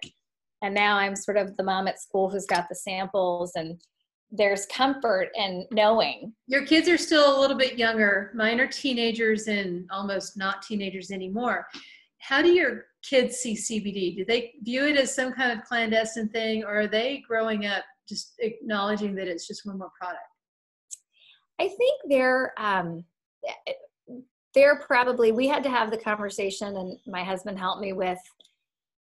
And 0.63 0.75
now 0.75 0.97
I'm 0.97 1.17
sort 1.17 1.37
of 1.37 1.57
the 1.57 1.63
mom 1.63 1.89
at 1.89 2.01
school 2.01 2.31
who's 2.31 2.47
got 2.47 2.69
the 2.69 2.75
samples 2.75 3.53
and 3.55 3.81
there's 4.31 4.67
comfort 4.67 5.31
in 5.35 5.67
knowing. 5.73 6.33
Your 6.47 6.65
kids 6.65 6.89
are 6.89 6.99
still 6.99 7.37
a 7.37 7.41
little 7.41 7.57
bit 7.57 7.79
younger. 7.79 8.31
Mine 8.35 8.61
are 8.61 8.67
teenagers 8.67 9.49
and 9.49 9.89
almost 9.91 10.37
not 10.37 10.63
teenagers 10.63 11.11
anymore. 11.11 11.67
How 12.19 12.43
do 12.43 12.53
your 12.53 12.85
kids 13.03 13.37
see 13.37 13.55
CBD? 13.55 14.17
Do 14.17 14.25
they 14.25 14.53
view 14.63 14.87
it 14.87 14.97
as 14.97 15.15
some 15.15 15.33
kind 15.33 15.59
of 15.59 15.65
clandestine 15.65 16.29
thing 16.29 16.65
or 16.65 16.81
are 16.81 16.87
they 16.87 17.25
growing 17.27 17.67
up 17.67 17.83
just 18.11 18.35
acknowledging 18.41 19.15
that 19.15 19.29
it's 19.29 19.47
just 19.47 19.65
one 19.65 19.79
more 19.79 19.91
product? 19.99 20.21
I 21.59 21.69
think 21.69 22.01
they're 22.09 22.53
um, 22.59 23.05
they're 24.55 24.81
probably 24.81 25.33
we 25.33 25.49
had 25.49 25.63
to 25.63 25.71
have 25.71 25.91
the 25.91 25.97
conversation, 25.97 26.77
and 26.77 26.99
my 27.07 27.25
husband 27.25 27.59
helped 27.59 27.81
me 27.81 27.93
with. 27.93 28.19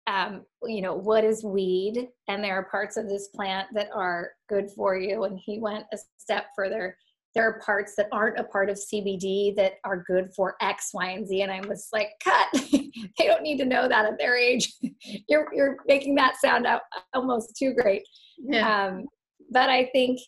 Um, 0.07 0.43
you 0.63 0.81
know 0.81 0.95
what 0.95 1.23
is 1.23 1.43
weed 1.43 2.07
and 2.27 2.43
there 2.43 2.55
are 2.55 2.63
parts 2.71 2.97
of 2.97 3.07
this 3.07 3.27
plant 3.27 3.67
that 3.75 3.89
are 3.93 4.31
good 4.47 4.71
for 4.71 4.97
you 4.97 5.25
and 5.25 5.37
he 5.37 5.59
went 5.59 5.85
a 5.93 5.97
step 6.17 6.45
further 6.55 6.95
there 7.35 7.47
are 7.47 7.59
parts 7.59 7.93
that 7.95 8.07
aren't 8.11 8.39
a 8.39 8.43
part 8.43 8.69
of 8.69 8.77
CBD 8.77 9.55
that 9.55 9.73
are 9.83 10.03
good 10.07 10.33
for 10.35 10.55
X, 10.61 10.89
Y, 10.93 11.09
and 11.11 11.27
Z. 11.27 11.41
And 11.41 11.51
I 11.51 11.61
was 11.67 11.87
like, 11.93 12.09
cut. 12.23 12.47
they 12.71 13.27
don't 13.27 13.43
need 13.43 13.57
to 13.57 13.65
know 13.65 13.87
that 13.87 14.05
at 14.05 14.17
their 14.17 14.35
age. 14.35 14.73
you're 15.29 15.47
you're 15.53 15.77
making 15.87 16.15
that 16.15 16.37
sound 16.37 16.65
out 16.65 16.81
almost 17.13 17.55
too 17.55 17.73
great. 17.73 18.03
Yeah. 18.39 18.85
Um, 18.85 19.05
but 19.51 19.69
I 19.69 19.85
think 19.93 20.19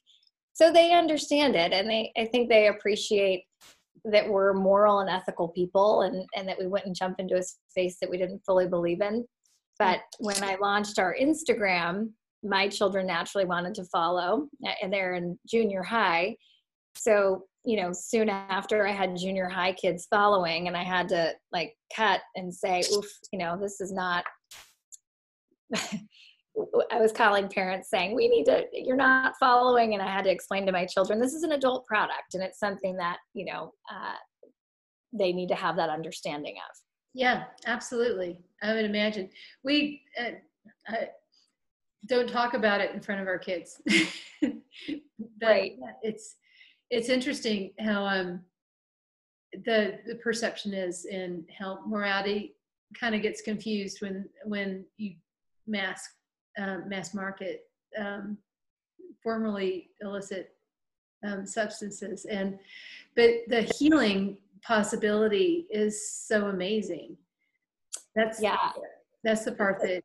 so 0.54 0.72
they 0.72 0.94
understand 0.94 1.56
it 1.56 1.74
and 1.74 1.90
they 1.90 2.12
I 2.18 2.26
think 2.26 2.50
they 2.50 2.68
appreciate 2.68 3.44
that 4.06 4.28
we're 4.28 4.54
moral 4.54 5.00
and 5.00 5.10
ethical 5.10 5.50
people 5.50 6.02
and, 6.02 6.26
and 6.36 6.48
that 6.48 6.58
we 6.58 6.68
wouldn't 6.68 6.96
jump 6.96 7.20
into 7.20 7.38
a 7.38 7.44
space 7.70 7.98
that 8.02 8.10
we 8.10 8.18
didn't 8.18 8.42
fully 8.46 8.68
believe 8.68 9.02
in. 9.02 9.26
But 9.78 10.00
when 10.20 10.44
I 10.44 10.58
launched 10.60 10.98
our 10.98 11.16
Instagram, 11.20 12.10
my 12.44 12.68
children 12.68 13.08
naturally 13.08 13.46
wanted 13.46 13.76
to 13.76 13.86
follow 13.86 14.48
and 14.82 14.92
they're 14.92 15.14
in 15.14 15.38
junior 15.48 15.84
high 15.84 16.36
so 16.96 17.44
you 17.64 17.80
know 17.80 17.92
soon 17.94 18.30
after 18.30 18.88
i 18.88 18.92
had 18.92 19.16
junior 19.16 19.48
high 19.48 19.74
kids 19.74 20.08
following 20.10 20.68
and 20.68 20.76
i 20.76 20.84
had 20.84 21.08
to 21.08 21.32
like 21.52 21.74
cut 21.96 22.22
and 22.36 22.54
say 22.54 22.84
oof 22.94 23.06
you 23.32 23.40
know 23.40 23.58
this 23.62 23.80
is 23.80 23.92
not 23.92 24.24
i 26.92 27.00
was 27.00 27.12
calling 27.12 27.48
parents 27.48 27.90
saying 27.90 28.14
we 28.14 28.28
need 28.28 28.44
to 28.44 28.66
you're 28.74 28.96
not 28.96 29.34
following 29.40 29.94
and 29.94 30.04
i 30.04 30.12
had 30.12 30.24
to 30.24 30.32
explain 30.32 30.66
to 30.66 30.72
my 30.72 30.86
children 30.86 31.20
this 31.20 31.34
is 31.34 31.44
an 31.44 31.54
adult 31.54 31.86
product 31.86 32.34
and 32.34 32.44
it's 32.44 32.60
something 32.60 32.96
that 32.98 33.18
you 33.34 33.46
know 33.46 33.72
uh, 33.92 34.16
they 35.14 35.34
need 35.34 35.50
to 35.50 35.56
have 35.56 35.76
that 35.76 35.90
understanding 35.90 36.56
of. 36.70 36.76
Yeah 37.14 37.44
absolutely. 37.66 38.38
I 38.64 38.74
would 38.74 38.86
imagine. 38.86 39.30
We 39.64 40.02
uh, 40.20 40.94
uh, 40.94 41.06
don't 42.06 42.30
talk 42.30 42.54
about 42.54 42.82
it 42.82 42.94
in 42.94 43.02
front 43.02 43.22
of 43.22 43.28
our 43.28 43.40
kids. 43.40 43.82
Right. 45.44 45.74
it's 46.04 46.36
it's 46.92 47.10
interesting 47.10 47.72
how 47.80 48.06
um, 48.06 48.42
the 49.66 50.00
the 50.06 50.16
perception 50.16 50.74
is 50.74 51.06
and 51.12 51.44
how 51.58 51.80
morality 51.88 52.56
kind 53.00 53.16
of 53.16 53.22
gets 53.22 53.42
confused 53.42 54.02
when 54.02 54.30
when 54.46 54.86
you 54.98 55.16
mass 55.68 56.08
uh, 56.58 56.78
mass 56.88 57.14
market 57.14 57.68
um, 57.98 58.38
formerly 59.22 59.90
illicit 60.02 60.56
um, 61.26 61.46
substances. 61.46 62.26
And 62.26 62.58
but 63.16 63.30
the 63.48 63.62
healing 63.62 64.38
possibility 64.62 65.68
is 65.70 66.10
so 66.10 66.48
amazing. 66.48 67.18
That's 68.16 68.42
yeah. 68.42 68.72
that's 69.24 69.46
the 69.46 69.52
part 69.54 69.82
that 69.82 70.04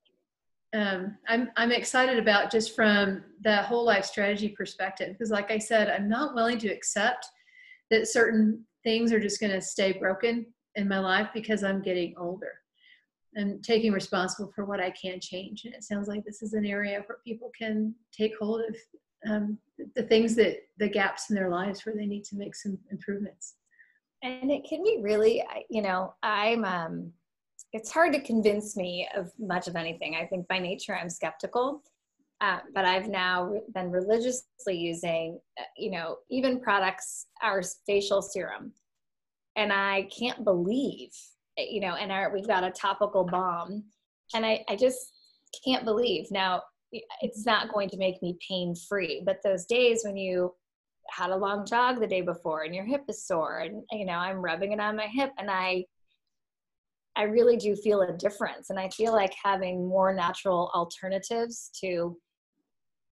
um, 0.74 1.16
I'm 1.28 1.50
I'm 1.56 1.72
excited 1.72 2.18
about 2.18 2.50
just 2.50 2.74
from 2.74 3.24
the 3.42 3.62
whole 3.62 3.85
life 3.85 4.04
strategy 4.04 4.48
perspective. 4.48 5.12
Because, 5.12 5.30
like 5.30 5.50
I 5.50 5.59
said, 5.59 5.88
I'm 5.88 6.09
not 6.09 6.35
willing 6.35 6.59
to 6.59 6.68
accept 6.68 7.26
that 7.90 8.09
certain 8.09 8.64
things 8.85 9.12
are 9.12 9.20
just 9.20 9.40
going 9.40 9.52
to 9.52 9.61
stay 9.61 9.92
broken 9.92 10.46
in 10.74 10.88
my 10.88 10.98
life 10.98 11.28
because 11.32 11.64
I'm 11.64 11.82
getting 11.82 12.14
older. 12.18 12.61
And 13.37 13.62
taking 13.62 13.92
responsible 13.92 14.51
for 14.55 14.64
what 14.64 14.81
I 14.81 14.90
can 14.90 15.20
change, 15.20 15.64
and 15.64 15.75
it 15.75 15.85
sounds 15.85 16.09
like 16.09 16.25
this 16.25 16.42
is 16.42 16.55
an 16.55 16.66
area 16.66 17.05
where 17.07 17.18
people 17.25 17.53
can 17.57 17.94
take 18.11 18.37
hold 18.38 18.62
of 18.68 18.75
um, 19.31 19.59
the 19.94 20.03
things 20.03 20.35
that 20.37 20.57
the 20.79 20.88
gaps 20.88 21.31
in 21.31 21.37
their 21.37 21.51
lives 21.51 21.85
where 21.85 21.94
they 21.94 22.07
need 22.07 22.25
to 22.25 22.37
make 22.37 22.55
some 22.55 22.79
improvements. 22.90 23.55
And 24.22 24.51
it 24.51 24.66
can 24.68 24.83
be 24.83 24.99
really, 25.03 25.44
you 25.68 25.83
know, 25.83 26.14
I'm 26.22 26.64
um, 26.64 27.12
it's 27.72 27.92
hard 27.92 28.12
to 28.14 28.20
convince 28.20 28.77
me 28.77 29.07
of 29.14 29.31
much 29.38 29.68
of 29.68 29.77
anything. 29.77 30.16
I 30.16 30.27
think 30.27 30.49
by 30.49 30.59
nature 30.59 30.96
I'm 30.96 31.11
skeptical, 31.11 31.83
uh, 32.40 32.61
but 32.75 32.85
I've 32.85 33.09
now 33.09 33.53
been 33.75 33.90
religiously 33.90 34.77
using, 34.77 35.38
uh, 35.59 35.64
you 35.77 35.90
know, 35.90 36.18
even 36.31 36.61
products, 36.61 37.27
our 37.42 37.62
facial 37.87 38.22
serum, 38.22 38.72
and 39.57 39.72
I 39.72 40.09
can't 40.16 40.44
believe, 40.44 41.11
you 41.57 41.81
know, 41.81 41.95
and 41.95 42.12
our, 42.12 42.33
we've 42.33 42.47
got 42.47 42.64
a 42.64 42.71
topical 42.71 43.25
balm. 43.25 43.85
and 44.35 44.45
I, 44.45 44.64
I 44.69 44.77
just 44.77 44.99
can't 45.64 45.85
believe. 45.85 46.31
Now, 46.31 46.62
it's 47.21 47.45
not 47.45 47.73
going 47.73 47.88
to 47.90 47.97
make 47.97 48.23
me 48.23 48.38
pain 48.47 48.75
free, 48.88 49.23
but 49.25 49.38
those 49.42 49.66
days 49.66 50.03
when 50.05 50.16
you 50.16 50.55
had 51.11 51.31
a 51.31 51.37
long 51.37 51.66
jog 51.66 52.01
the 52.01 52.07
day 52.07 52.21
before 52.21 52.62
and 52.62 52.75
your 52.75 52.85
hip 52.85 53.05
is 53.09 53.27
sore, 53.27 53.61
and 53.61 53.83
you 53.92 54.07
know, 54.07 54.14
I'm 54.14 54.42
rubbing 54.42 54.73
it 54.73 54.81
on 54.81 54.97
my 54.97 55.07
hip, 55.07 55.31
and 55.38 55.51
I 55.51 55.85
I 57.16 57.23
really 57.23 57.57
do 57.57 57.75
feel 57.75 58.03
a 58.03 58.12
difference. 58.12 58.69
And 58.69 58.79
I 58.79 58.90
feel 58.90 59.12
like 59.12 59.33
having 59.42 59.88
more 59.88 60.12
natural 60.12 60.71
alternatives 60.75 61.71
to 61.81 62.16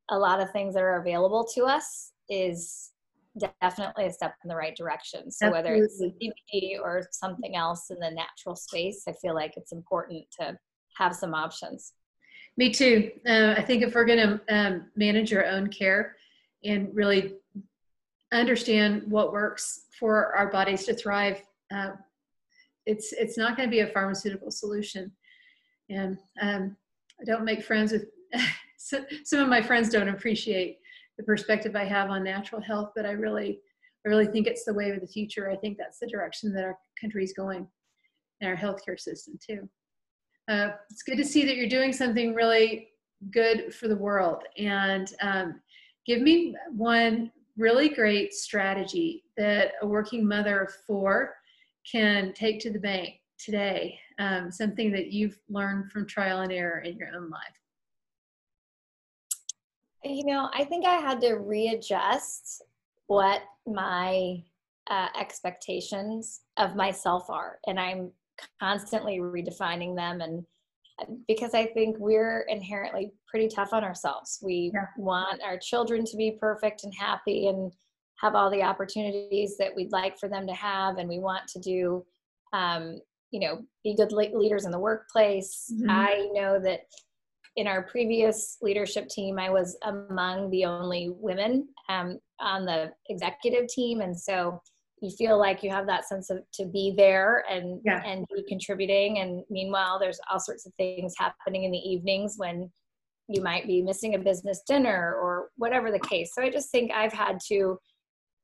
a 0.10 0.18
lot 0.18 0.42
of 0.42 0.52
things 0.52 0.74
that 0.74 0.84
are 0.84 1.00
available 1.00 1.48
to 1.56 1.64
us 1.64 2.12
is 2.30 2.92
definitely 3.39 4.06
a 4.06 4.12
step 4.12 4.36
in 4.43 4.50
the 4.50 4.56
right 4.56 4.76
direction. 4.76 5.32
So 5.32 5.48
Absolutely. 5.48 5.72
whether 5.72 5.84
it's 5.84 6.02
CBD 6.02 6.80
or 6.80 7.08
something 7.12 7.56
else 7.56 7.89
in 7.89 8.00
the 8.00 8.12
natural 8.12 8.56
space, 8.56 9.04
I 9.08 9.13
feel 9.22 9.34
like 9.34 9.54
it's 9.58 9.72
important 9.72 10.26
to 10.39 10.58
have 10.98 11.15
some 11.15 11.34
options. 11.34 11.93
Me 12.58 12.72
too. 12.72 13.12
Uh, 13.28 13.56
I 13.58 13.62
think 13.62 13.82
if 13.82 13.96
we're 13.96 14.06
going 14.06 14.19
to 14.19 14.41
um, 14.56 14.86
manage 14.96 15.34
our 15.34 15.46
own 15.46 15.67
care 15.67 16.15
and 16.63 16.89
really 16.93 17.34
understand 18.32 19.04
what 19.08 19.34
works 19.34 19.86
for 20.00 20.36
our 20.36 20.52
bodies 20.52 20.86
to 20.86 20.93
thrive, 20.93 21.41
uh, 21.74 21.91
it's 22.86 23.13
it's 23.13 23.38
not 23.38 23.56
going 23.56 23.67
to 23.67 23.72
be 23.72 23.82
a 23.82 23.88
pharmaceutical 23.88 24.52
solution 24.52 25.12
and 25.89 26.17
um, 26.41 26.76
i 27.22 27.24
don't 27.26 27.46
make 27.46 27.63
friends 27.63 27.91
with 27.91 28.06
some 28.78 29.39
of 29.39 29.48
my 29.48 29.62
friends 29.62 29.89
don't 29.89 30.10
appreciate 30.10 30.80
the 31.17 31.23
perspective 31.23 31.76
i 31.76 31.84
have 31.84 32.10
on 32.10 32.23
natural 32.23 32.62
health 32.62 32.91
but 32.95 33.06
i 33.06 33.12
really 33.12 33.60
I 34.06 34.10
really 34.10 34.28
think 34.28 34.47
it's 34.47 34.65
the 34.65 34.73
way 34.73 34.91
of 34.91 34.99
the 34.99 35.08
future. 35.08 35.49
I 35.49 35.56
think 35.56 35.78
that's 35.78 35.99
the 35.99 36.08
direction 36.08 36.54
that 36.54 36.63
our 36.63 36.78
country 36.99 37.23
is 37.23 37.34
going 37.34 37.67
and 38.41 38.49
our 38.49 38.58
healthcare 38.58 38.99
system 38.99 39.39
too. 39.45 39.69
Uh, 40.49 40.71
it's 40.89 41.04
good 41.04 41.17
to 41.17 41.26
see 41.26 41.45
that 41.45 41.56
you're 41.56 41.69
doing 41.69 41.93
something 41.93 42.34
really 42.34 42.89
good 43.32 43.73
for 43.73 43.88
the 43.88 43.95
world. 43.95 44.43
And 44.58 45.10
um, 45.21 45.62
give 46.06 46.21
me 46.21 46.56
one 46.69 47.32
really 47.56 47.88
great 47.88 48.34
strategy 48.34 49.23
that 49.38 49.73
a 49.82 49.88
working 49.88 50.28
mother 50.28 50.62
of 50.62 50.73
four 50.86 51.36
can 51.89 52.34
take 52.34 52.60
to 52.60 52.71
the 52.71 52.80
bank 52.80 53.13
today, 53.39 53.97
um, 54.19 54.52
something 54.52 54.91
that 54.91 55.12
you've 55.12 55.39
learned 55.49 55.91
from 55.91 56.06
trial 56.06 56.41
and 56.41 56.52
error 56.52 56.80
in 56.80 56.97
your 56.97 57.10
own 57.15 57.30
life. 57.30 57.62
You 60.04 60.26
know, 60.26 60.50
I 60.54 60.63
think 60.66 60.86
I 60.86 60.96
had 60.96 61.22
to 61.22 61.36
readjust 61.36 62.62
what 63.08 63.42
my 63.66 64.44
uh, 64.89 65.08
expectations 65.20 66.42
of 66.58 66.76
myself 66.76 67.30
are. 67.30 67.60
And 67.68 67.80
I'm 67.80 68.12
constantly 68.60 69.20
redefining 69.20 69.96
them 69.96 70.22
and 70.22 70.44
uh, 71.00 71.06
because 71.28 71.54
I 71.54 71.66
think 71.68 71.98
we're 72.00 72.42
inherently 72.50 73.13
pretty 73.28 73.48
tough 73.48 73.74
on 73.74 73.84
ourselves. 73.84 74.39
We 74.44 74.72
yeah. 74.74 74.86
want 74.98 75.42
our 75.42 75.58
children 75.58 76.06
to 76.06 76.18
be 76.18 76.38
perfect 76.39 76.84
and 76.84 76.94
happy 76.94 77.48
and 77.48 77.72
have 78.22 78.36
all 78.36 78.52
the 78.52 78.62
opportunities 78.62 79.58
that 79.58 79.76
we'd 79.76 79.92
like 79.92 80.20
for 80.20 80.30
them 80.30 80.46
to 80.48 80.54
have, 80.54 80.98
and 80.98 81.10
we 81.10 81.20
want 81.20 81.48
to 81.48 81.60
do, 81.60 82.06
um, 82.54 83.02
you 83.32 83.39
know, 83.39 83.63
be 83.84 83.96
good 83.96 84.12
leaders 84.12 84.66
in 84.66 84.72
the 84.72 84.80
workplace. 84.80 85.72
Mm-hmm. 85.74 85.89
I 85.89 86.30
know 86.32 86.60
that 86.60 86.82
in 87.56 87.68
our 87.68 87.84
previous 87.84 88.58
leadership 88.62 89.08
team, 89.10 89.38
I 89.38 89.50
was 89.50 89.78
among 89.84 90.50
the 90.50 90.66
only 90.66 91.12
women 91.12 91.68
um, 91.89 92.20
on 92.39 92.66
the 92.66 92.92
executive 93.10 93.68
team, 93.68 94.02
and 94.02 94.20
so 94.20 94.60
you 95.02 95.12
feel 95.12 95.38
like 95.38 95.62
you 95.62 95.70
have 95.70 95.86
that 95.86 96.08
sense 96.08 96.30
of 96.30 96.39
to 96.54 96.66
be 96.66 96.94
there 96.96 97.44
and 97.50 97.82
yeah. 97.86 98.02
and 98.06 98.26
be 98.34 98.44
contributing. 98.48 99.20
And 99.20 99.44
meanwhile 99.50 100.00
there's 100.00 100.20
all 100.32 100.39
sorts 100.39 100.66
of 100.66 100.74
things 100.76 101.13
happening 101.18 101.66
in 101.66 101.72
the 101.72 101.78
evenings 101.78 102.36
when 102.38 102.72
you 103.28 103.42
might 103.42 103.68
be 103.68 103.82
missing 103.82 104.16
a 104.16 104.20
business 104.20 104.62
dinner 104.66 105.16
or 105.22 105.50
whatever 105.58 105.92
the 105.92 106.00
case. 106.00 106.32
So 106.34 106.42
i 106.42 106.50
just 106.50 106.72
think 106.72 106.92
i've 106.92 107.12
had 107.12 107.39
to 107.48 107.78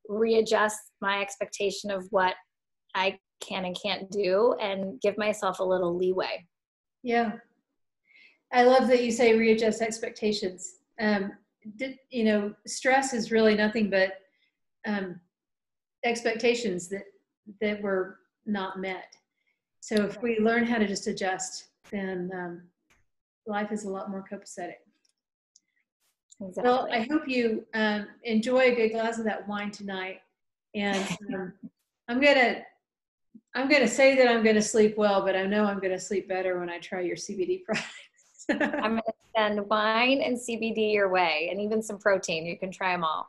readjust 0.08 0.78
my 1.00 1.22
expectation 1.22 1.90
of 1.90 2.06
what 2.10 2.34
i 2.94 3.18
can 3.40 3.64
and 3.64 3.76
can't 3.80 4.10
do 4.10 4.54
and 4.60 5.00
give 5.00 5.16
myself 5.16 5.60
a 5.60 5.64
little 5.64 5.96
leeway. 5.96 6.46
Yeah 7.02 7.32
i 8.52 8.62
love 8.62 8.88
that 8.88 9.02
you 9.02 9.10
say 9.10 9.36
readjust 9.36 9.82
expectations 9.82 10.76
um, 11.00 11.32
did, 11.76 11.98
you 12.10 12.24
know 12.24 12.54
stress 12.66 13.12
is 13.12 13.30
really 13.30 13.54
nothing 13.54 13.90
but 13.90 14.12
um, 14.86 15.20
expectations 16.04 16.88
that 16.88 17.04
that 17.60 17.80
were 17.82 18.18
not 18.46 18.78
met. 18.78 19.16
So 19.80 19.96
if 19.96 20.20
we 20.22 20.38
learn 20.38 20.64
how 20.64 20.78
to 20.78 20.86
just 20.86 21.06
adjust, 21.06 21.68
then 21.90 22.30
um, 22.34 22.62
life 23.46 23.72
is 23.72 23.84
a 23.84 23.90
lot 23.90 24.10
more 24.10 24.24
copacetic. 24.30 24.74
Exactly. 26.40 26.62
Well, 26.62 26.88
I 26.90 27.06
hope 27.10 27.28
you 27.28 27.64
um, 27.74 28.06
enjoy 28.24 28.72
a 28.72 28.74
good 28.74 28.92
glass 28.92 29.18
of 29.18 29.24
that 29.24 29.46
wine 29.46 29.70
tonight, 29.70 30.20
and 30.74 31.06
um, 31.34 31.52
I'm 32.08 32.20
gonna 32.20 32.62
I'm 33.54 33.68
gonna 33.68 33.88
say 33.88 34.16
that 34.16 34.28
I'm 34.28 34.42
gonna 34.42 34.62
sleep 34.62 34.96
well, 34.96 35.24
but 35.24 35.36
I 35.36 35.44
know 35.44 35.64
I'm 35.64 35.80
gonna 35.80 36.00
sleep 36.00 36.28
better 36.28 36.58
when 36.58 36.70
I 36.70 36.78
try 36.78 37.00
your 37.00 37.16
CBD 37.16 37.64
products. 37.64 37.88
I'm 38.50 38.58
gonna 38.58 39.02
send 39.36 39.68
wine 39.68 40.20
and 40.20 40.36
CBD 40.36 40.92
your 40.92 41.08
way, 41.08 41.48
and 41.50 41.60
even 41.60 41.82
some 41.82 41.98
protein. 41.98 42.46
You 42.46 42.58
can 42.58 42.70
try 42.70 42.92
them 42.92 43.04
all. 43.04 43.28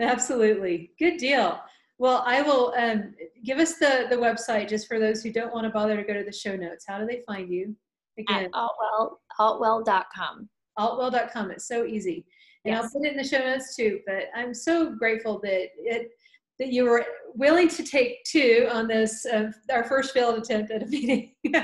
Absolutely, 0.00 0.92
good 0.98 1.16
deal. 1.16 1.60
Well, 1.98 2.24
I 2.26 2.42
will 2.42 2.74
um, 2.76 3.14
give 3.44 3.58
us 3.58 3.74
the, 3.74 4.06
the 4.10 4.16
website 4.16 4.68
just 4.68 4.88
for 4.88 4.98
those 4.98 5.22
who 5.22 5.32
don't 5.32 5.54
want 5.54 5.64
to 5.64 5.70
bother 5.70 5.96
to 5.96 6.02
go 6.02 6.14
to 6.14 6.24
the 6.24 6.32
show 6.32 6.56
notes. 6.56 6.84
How 6.86 6.98
do 6.98 7.06
they 7.06 7.22
find 7.26 7.48
you? 7.48 7.76
Again, 8.18 8.46
At 8.46 8.52
altwell, 8.52 9.18
altwell.com. 9.38 10.48
Altwell.com. 10.78 11.50
It's 11.52 11.68
so 11.68 11.84
easy. 11.84 12.26
And 12.64 12.74
yes. 12.74 12.84
I'll 12.84 12.90
put 12.90 13.06
it 13.06 13.12
in 13.12 13.16
the 13.16 13.24
show 13.24 13.38
notes 13.38 13.76
too. 13.76 14.00
But 14.06 14.24
I'm 14.34 14.52
so 14.54 14.90
grateful 14.90 15.38
that 15.40 15.68
it 15.76 16.10
that 16.58 16.68
you 16.68 16.84
were 16.84 17.04
willing 17.34 17.68
to 17.68 17.82
take 17.82 18.22
two 18.24 18.68
on 18.70 18.86
this 18.86 19.24
uh, 19.26 19.50
our 19.72 19.84
first 19.84 20.12
failed 20.12 20.38
attempt 20.38 20.70
at 20.70 20.82
a 20.82 20.86
meeting. 20.86 21.34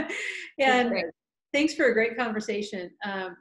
and 0.59 0.93
thanks 1.53 1.75
for 1.75 1.87
a 1.87 1.95
great 1.95 2.17
conversation. 2.17 2.91
Um, 3.05 3.37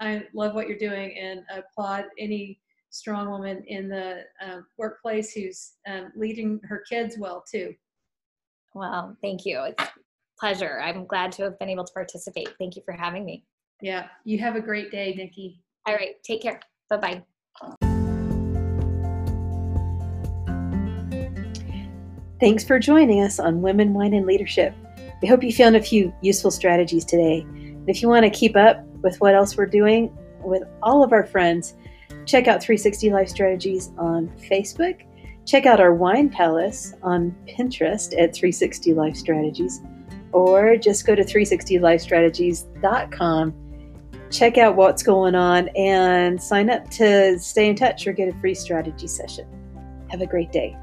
I 0.00 0.24
love 0.34 0.54
what 0.54 0.68
you're 0.68 0.78
doing 0.78 1.16
and 1.18 1.42
applaud 1.54 2.06
any 2.18 2.60
strong 2.90 3.30
woman 3.30 3.62
in 3.66 3.88
the 3.88 4.24
uh, 4.44 4.60
workplace 4.78 5.32
who's 5.32 5.72
um, 5.86 6.12
leading 6.16 6.60
her 6.64 6.82
kids 6.88 7.16
well 7.18 7.44
too. 7.50 7.74
Well, 8.74 9.16
thank 9.22 9.44
you. 9.44 9.60
It's 9.62 9.90
pleasure. 10.38 10.80
I'm 10.80 11.06
glad 11.06 11.32
to 11.32 11.42
have 11.44 11.58
been 11.58 11.68
able 11.68 11.84
to 11.84 11.92
participate. 11.92 12.48
Thank 12.58 12.76
you 12.76 12.82
for 12.84 12.92
having 12.92 13.24
me. 13.24 13.44
Yeah, 13.82 14.06
you 14.24 14.38
have 14.38 14.56
a 14.56 14.60
great 14.60 14.90
day, 14.90 15.14
Nikki. 15.16 15.60
All 15.86 15.94
right, 15.94 16.22
take 16.22 16.42
care. 16.42 16.60
Bye 16.88 16.96
bye. 16.96 17.22
Thanks 22.40 22.64
for 22.64 22.78
joining 22.78 23.22
us 23.22 23.38
on 23.38 23.60
Women, 23.60 23.92
Wine, 23.92 24.14
and 24.14 24.24
Leadership. 24.24 24.74
We 25.22 25.28
hope 25.28 25.42
you 25.42 25.52
found 25.52 25.76
a 25.76 25.82
few 25.82 26.12
useful 26.22 26.50
strategies 26.50 27.04
today. 27.04 27.46
If 27.86 28.02
you 28.02 28.08
want 28.08 28.24
to 28.24 28.30
keep 28.30 28.56
up 28.56 28.84
with 29.02 29.20
what 29.20 29.34
else 29.34 29.56
we're 29.56 29.66
doing 29.66 30.16
with 30.42 30.62
all 30.82 31.02
of 31.02 31.12
our 31.12 31.24
friends, 31.24 31.74
Check 32.26 32.48
out 32.48 32.62
360 32.62 33.10
Life 33.10 33.28
Strategies 33.28 33.90
on 33.98 34.28
Facebook. 34.48 35.02
Check 35.46 35.66
out 35.66 35.80
our 35.80 35.92
wine 35.94 36.28
palace 36.28 36.94
on 37.02 37.34
Pinterest 37.48 38.12
at 38.12 38.32
360 38.34 38.94
Life 38.94 39.16
Strategies, 39.16 39.80
or 40.32 40.76
just 40.76 41.04
go 41.06 41.16
to 41.16 41.24
360lifestrategies.com. 41.24 43.54
Check 44.30 44.58
out 44.58 44.76
what's 44.76 45.02
going 45.02 45.34
on 45.34 45.68
and 45.70 46.40
sign 46.40 46.70
up 46.70 46.88
to 46.90 47.36
stay 47.40 47.68
in 47.68 47.74
touch 47.74 48.06
or 48.06 48.12
get 48.12 48.28
a 48.28 48.32
free 48.38 48.54
strategy 48.54 49.08
session. 49.08 49.44
Have 50.10 50.20
a 50.20 50.26
great 50.26 50.52
day. 50.52 50.76